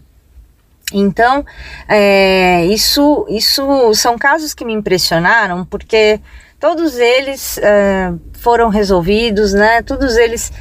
Então, 0.93 1.45
é, 1.89 2.65
isso, 2.67 3.27
isso 3.29 3.95
são 3.95 4.19
casos 4.19 4.55
que 4.55 4.65
me 4.65 4.73
impressionaram, 4.73 5.65
porque 5.65 6.21
todos 6.61 6.99
eles 6.99 7.59
é, 7.59 8.13
foram 8.35 8.69
resolvidos, 8.69 9.53
né? 9.53 9.83
Todos 9.83 10.17
eles 10.17 10.53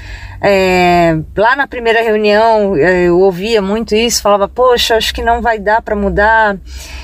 é, 0.46 1.18
lá 1.38 1.56
na 1.56 1.66
primeira 1.66 2.02
reunião 2.02 2.76
é, 2.76 3.04
eu 3.04 3.18
ouvia 3.18 3.62
muito 3.62 3.96
isso, 3.96 4.22
falava, 4.22 4.46
poxa, 4.46 4.98
acho 4.98 5.14
que 5.14 5.24
não 5.24 5.42
vai 5.42 5.58
dar 5.58 5.82
para 5.82 5.96
mudar, 5.96 6.58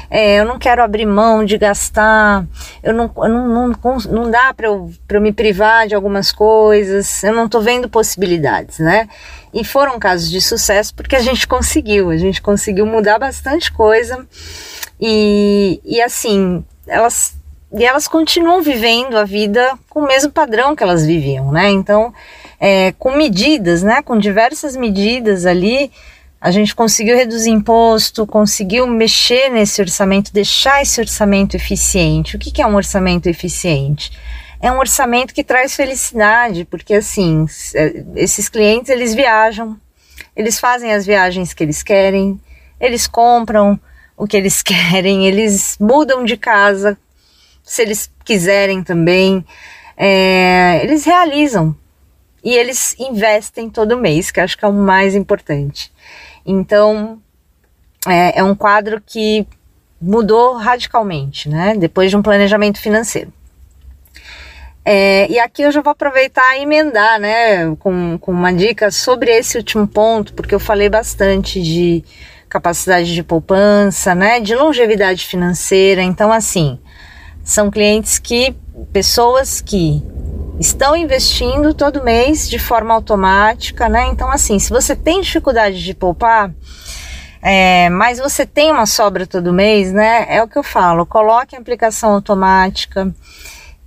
é, 0.09 0.41
eu 0.41 0.45
não 0.45 0.59
quero 0.59 0.83
abrir 0.83 1.05
mão 1.05 1.45
de 1.45 1.57
gastar, 1.57 2.45
eu 2.83 2.93
não, 2.93 3.09
eu 3.15 3.29
não, 3.29 3.67
não, 3.69 3.97
não 4.11 4.29
dá 4.29 4.53
para 4.53 4.67
eu, 4.67 4.91
eu 5.07 5.21
me 5.21 5.31
privar 5.31 5.87
de 5.87 5.95
algumas 5.95 6.33
coisas, 6.33 7.23
eu 7.23 7.33
não 7.33 7.45
estou 7.45 7.61
vendo 7.61 7.87
possibilidades, 7.87 8.79
né? 8.79 9.07
E 9.53 9.63
foram 9.63 9.97
casos 9.97 10.29
de 10.29 10.41
sucesso 10.41 10.93
porque 10.93 11.15
a 11.15 11.21
gente 11.21 11.47
conseguiu, 11.47 12.09
a 12.09 12.17
gente 12.17 12.41
conseguiu 12.41 12.85
mudar 12.85 13.19
bastante 13.19 13.71
coisa. 13.71 14.27
E, 14.99 15.79
e 15.85 16.01
assim, 16.01 16.61
elas 16.85 17.39
e 17.71 17.85
elas 17.85 18.07
continuam 18.07 18.61
vivendo 18.61 19.15
a 19.15 19.23
vida 19.23 19.77
com 19.89 20.01
o 20.01 20.07
mesmo 20.07 20.31
padrão 20.31 20.75
que 20.75 20.83
elas 20.83 21.05
viviam, 21.05 21.51
né? 21.51 21.69
Então, 21.69 22.13
é, 22.59 22.91
com 22.93 23.15
medidas, 23.15 23.83
né? 23.83 24.01
Com 24.01 24.17
diversas 24.17 24.75
medidas 24.75 25.45
ali, 25.45 25.91
a 26.41 26.51
gente 26.51 26.75
conseguiu 26.75 27.15
reduzir 27.15 27.51
imposto, 27.51 28.25
conseguiu 28.25 28.87
mexer 28.87 29.49
nesse 29.49 29.81
orçamento, 29.81 30.33
deixar 30.33 30.81
esse 30.81 30.99
orçamento 30.99 31.55
eficiente. 31.55 32.35
O 32.35 32.39
que, 32.39 32.51
que 32.51 32.61
é 32.61 32.67
um 32.67 32.75
orçamento 32.75 33.27
eficiente? 33.27 34.11
é 34.61 34.71
um 34.71 34.77
orçamento 34.77 35.33
que 35.33 35.43
traz 35.43 35.75
felicidade, 35.75 36.65
porque 36.65 36.95
assim, 36.95 37.45
é, 37.73 38.03
esses 38.15 38.49
clientes 38.49 38.89
eles 38.89 39.15
viajam, 39.15 39.79
eles 40.35 40.59
fazem 40.59 40.93
as 40.93 41.05
viagens 41.05 41.53
que 41.53 41.63
eles 41.63 41.81
querem, 41.81 42.39
eles 42.79 43.07
compram 43.07 43.79
o 44.17 44.27
que 44.27 44.35
eles 44.35 44.61
querem, 44.63 45.25
eles 45.25 45.77
mudam 45.79 46.25
de 46.25 46.35
casa 46.35 46.97
se 47.63 47.81
eles 47.81 48.11
quiserem 48.25 48.83
também, 48.83 49.45
é, 49.95 50.81
eles 50.83 51.05
realizam 51.05 51.75
e 52.43 52.55
eles 52.55 52.95
investem 52.99 53.69
todo 53.69 53.97
mês, 53.97 54.31
que 54.31 54.39
acho 54.39 54.57
que 54.57 54.65
é 54.65 54.67
o 54.67 54.73
mais 54.73 55.15
importante. 55.15 55.91
Então, 56.45 57.19
é, 58.07 58.39
é 58.39 58.43
um 58.43 58.55
quadro 58.55 59.01
que 59.05 59.45
mudou 60.01 60.55
radicalmente, 60.55 61.49
né? 61.49 61.75
Depois 61.77 62.09
de 62.09 62.17
um 62.17 62.21
planejamento 62.21 62.79
financeiro. 62.79 63.33
É, 64.85 65.29
e 65.29 65.37
aqui 65.37 65.61
eu 65.61 65.71
já 65.71 65.81
vou 65.81 65.91
aproveitar 65.91 66.57
e 66.57 66.63
emendar, 66.63 67.19
né, 67.19 67.75
com, 67.75 68.17
com 68.17 68.31
uma 68.31 68.51
dica 68.51 68.89
sobre 68.89 69.29
esse 69.29 69.57
último 69.57 69.85
ponto, 69.85 70.33
porque 70.33 70.55
eu 70.55 70.59
falei 70.59 70.89
bastante 70.89 71.61
de 71.61 72.03
capacidade 72.47 73.13
de 73.13 73.21
poupança, 73.21 74.15
né, 74.15 74.39
de 74.39 74.55
longevidade 74.55 75.27
financeira. 75.27 76.01
Então, 76.01 76.31
assim, 76.31 76.79
são 77.43 77.69
clientes 77.69 78.17
que, 78.17 78.55
pessoas 78.91 79.61
que 79.61 80.01
estão 80.59 80.95
investindo 80.95 81.73
todo 81.73 82.03
mês 82.03 82.49
de 82.49 82.59
forma 82.59 82.93
automática, 82.93 83.87
né? 83.87 84.07
Então, 84.07 84.29
assim, 84.29 84.59
se 84.59 84.69
você 84.69 84.95
tem 84.95 85.21
dificuldade 85.21 85.81
de 85.81 85.93
poupar, 85.93 86.51
é, 87.41 87.89
mas 87.89 88.19
você 88.19 88.45
tem 88.45 88.71
uma 88.71 88.85
sobra 88.85 89.25
todo 89.25 89.53
mês, 89.53 89.93
né? 89.93 90.25
É 90.27 90.43
o 90.43 90.47
que 90.47 90.57
eu 90.57 90.63
falo, 90.63 91.05
coloque 91.05 91.55
a 91.55 91.59
aplicação 91.59 92.11
automática 92.11 93.13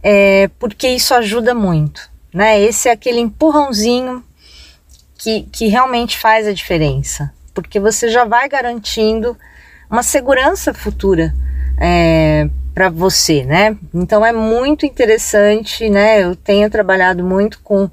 é, 0.02 0.48
porque 0.58 0.88
isso 0.88 1.14
ajuda 1.14 1.54
muito, 1.54 2.10
né? 2.32 2.60
Esse 2.60 2.88
é 2.88 2.92
aquele 2.92 3.20
empurrãozinho 3.20 4.24
que, 5.18 5.42
que 5.52 5.68
realmente 5.68 6.18
faz 6.18 6.48
a 6.48 6.52
diferença, 6.52 7.32
porque 7.54 7.78
você 7.78 8.08
já 8.08 8.24
vai 8.24 8.48
garantindo 8.48 9.36
uma 9.90 10.02
segurança 10.02 10.72
futura 10.72 11.34
é, 11.78 12.48
para 12.74 12.88
você, 12.88 13.44
né? 13.44 13.76
Então 13.92 14.24
é 14.24 14.32
muito 14.32 14.86
interessante, 14.86 15.88
né? 15.90 16.22
Eu 16.22 16.34
tenho 16.34 16.70
trabalhado 16.70 17.24
muito 17.24 17.60
com 17.60 17.90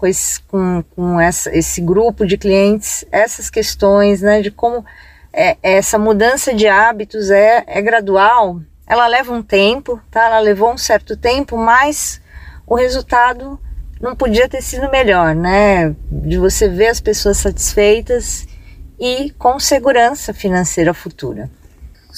com 0.00 0.06
esse, 0.06 0.40
com, 0.44 0.82
com 0.96 1.20
essa, 1.20 1.54
esse 1.54 1.78
grupo 1.78 2.26
de 2.26 2.38
clientes, 2.38 3.04
essas 3.12 3.50
questões, 3.50 4.22
né? 4.22 4.40
De 4.40 4.50
como 4.50 4.82
é, 5.30 5.58
essa 5.62 5.98
mudança 5.98 6.54
de 6.54 6.66
hábitos 6.66 7.30
é, 7.30 7.62
é 7.66 7.82
gradual, 7.82 8.62
ela 8.86 9.06
leva 9.06 9.30
um 9.32 9.42
tempo, 9.42 10.00
tá? 10.10 10.24
Ela 10.24 10.40
levou 10.40 10.72
um 10.72 10.78
certo 10.78 11.18
tempo, 11.18 11.56
mas 11.58 12.18
o 12.66 12.74
resultado 12.74 13.60
não 14.00 14.16
podia 14.16 14.48
ter 14.48 14.62
sido 14.62 14.90
melhor, 14.90 15.34
né? 15.34 15.94
De 16.10 16.38
você 16.38 16.66
ver 16.66 16.88
as 16.88 17.00
pessoas 17.00 17.36
satisfeitas 17.36 18.48
e 18.98 19.30
com 19.38 19.60
segurança 19.60 20.32
financeira 20.32 20.94
futura. 20.94 21.50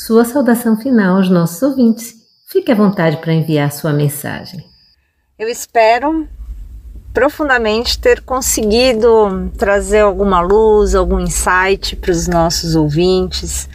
Sua 0.04 0.24
saudação 0.24 0.76
final 0.76 1.18
aos 1.18 1.30
nossos 1.30 1.62
ouvintes. 1.62 2.16
Fique 2.48 2.72
à 2.72 2.74
vontade 2.74 3.18
para 3.18 3.32
enviar 3.32 3.70
sua 3.70 3.92
mensagem. 3.92 4.60
Eu 5.38 5.48
espero 5.48 6.26
profundamente 7.14 8.00
ter 8.00 8.20
conseguido 8.22 9.48
trazer 9.56 10.00
alguma 10.00 10.40
luz, 10.40 10.96
algum 10.96 11.20
insight 11.20 11.94
para 11.94 12.10
os 12.10 12.26
nossos 12.26 12.74
ouvintes 12.74 13.68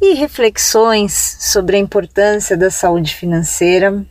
e 0.00 0.14
reflexões 0.14 1.12
sobre 1.12 1.76
a 1.76 1.80
importância 1.80 2.56
da 2.56 2.70
saúde 2.70 3.14
financeira. 3.14 4.02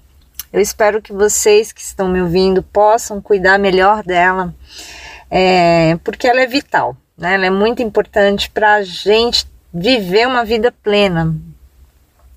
Eu 0.51 0.61
espero 0.61 1.01
que 1.01 1.11
vocês 1.11 1.71
que 1.71 1.81
estão 1.81 2.09
me 2.09 2.21
ouvindo 2.21 2.61
possam 2.61 3.19
cuidar 3.19 3.57
melhor 3.57 4.03
dela, 4.03 4.53
é, 5.31 5.97
porque 6.03 6.27
ela 6.27 6.41
é 6.41 6.45
vital, 6.45 6.95
né? 7.17 7.33
ela 7.33 7.47
é 7.47 7.49
muito 7.49 7.81
importante 7.81 8.51
para 8.51 8.75
a 8.75 8.83
gente 8.83 9.51
viver 9.73 10.27
uma 10.27 10.45
vida 10.45 10.71
plena. 10.71 11.35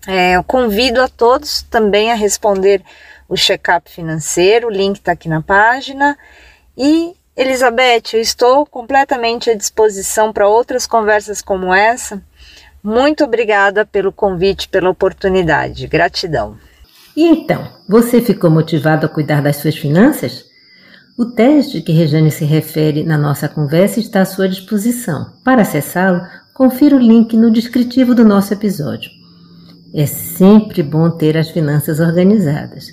É, 0.07 0.37
eu 0.37 0.44
convido 0.44 1.03
a 1.03 1.09
todos 1.09 1.62
também 1.62 2.12
a 2.12 2.14
responder 2.14 2.83
o 3.29 3.37
check-up 3.37 3.90
financeiro, 3.90 4.68
o 4.68 4.70
link 4.70 4.96
está 4.96 5.12
aqui 5.12 5.29
na 5.29 5.42
página. 5.42 6.16
E, 6.77 7.14
Elizabeth, 7.37 8.14
eu 8.14 8.20
estou 8.20 8.64
completamente 8.64 9.51
à 9.51 9.55
disposição 9.55 10.33
para 10.33 10.49
outras 10.49 10.87
conversas 10.87 11.42
como 11.42 11.75
essa 11.75 12.22
muito 12.87 13.25
obrigada 13.25 13.85
pelo 13.85 14.12
convite, 14.12 14.68
pela 14.68 14.88
oportunidade. 14.88 15.88
Gratidão. 15.88 16.57
E 17.16 17.25
então, 17.25 17.68
você 17.88 18.22
ficou 18.22 18.49
motivado 18.49 19.05
a 19.05 19.09
cuidar 19.09 19.42
das 19.42 19.57
suas 19.57 19.77
finanças? 19.77 20.44
O 21.18 21.33
teste 21.35 21.81
que 21.81 21.90
Rejane 21.90 22.31
se 22.31 22.44
refere 22.44 23.03
na 23.03 23.18
nossa 23.18 23.49
conversa 23.49 23.99
está 23.99 24.20
à 24.20 24.25
sua 24.25 24.49
disposição. 24.49 25.33
Para 25.42 25.62
acessá-lo, 25.62 26.20
confira 26.57 26.97
o 26.97 26.99
link 26.99 27.37
no 27.37 27.51
descritivo 27.51 28.14
do 28.14 28.25
nosso 28.25 28.55
episódio. 28.55 29.11
É 29.95 30.07
sempre 30.07 30.83
bom 30.83 31.11
ter 31.11 31.37
as 31.37 31.51
finanças 31.51 32.01
organizadas. 32.01 32.87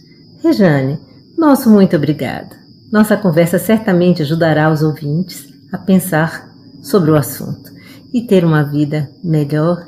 Rejane, 0.44 1.00
nosso 1.38 1.70
muito 1.70 1.96
obrigado. 1.96 2.58
Nossa 2.92 3.16
conversa 3.16 3.58
certamente 3.58 4.22
ajudará 4.22 4.70
os 4.70 4.84
ouvintes 4.84 5.48
a 5.72 5.78
pensar 5.78 6.52
sobre 6.82 7.10
o 7.10 7.16
assunto 7.16 7.72
e 8.14 8.28
ter 8.28 8.44
uma 8.44 8.64
vida 8.64 9.10
melhor 9.24 9.88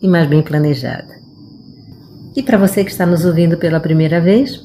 e 0.00 0.06
mais 0.06 0.28
bem 0.28 0.40
planejada. 0.40 1.12
E 2.36 2.44
para 2.44 2.56
você 2.56 2.84
que 2.84 2.92
está 2.92 3.04
nos 3.04 3.24
ouvindo 3.24 3.56
pela 3.56 3.80
primeira 3.80 4.20
vez, 4.20 4.62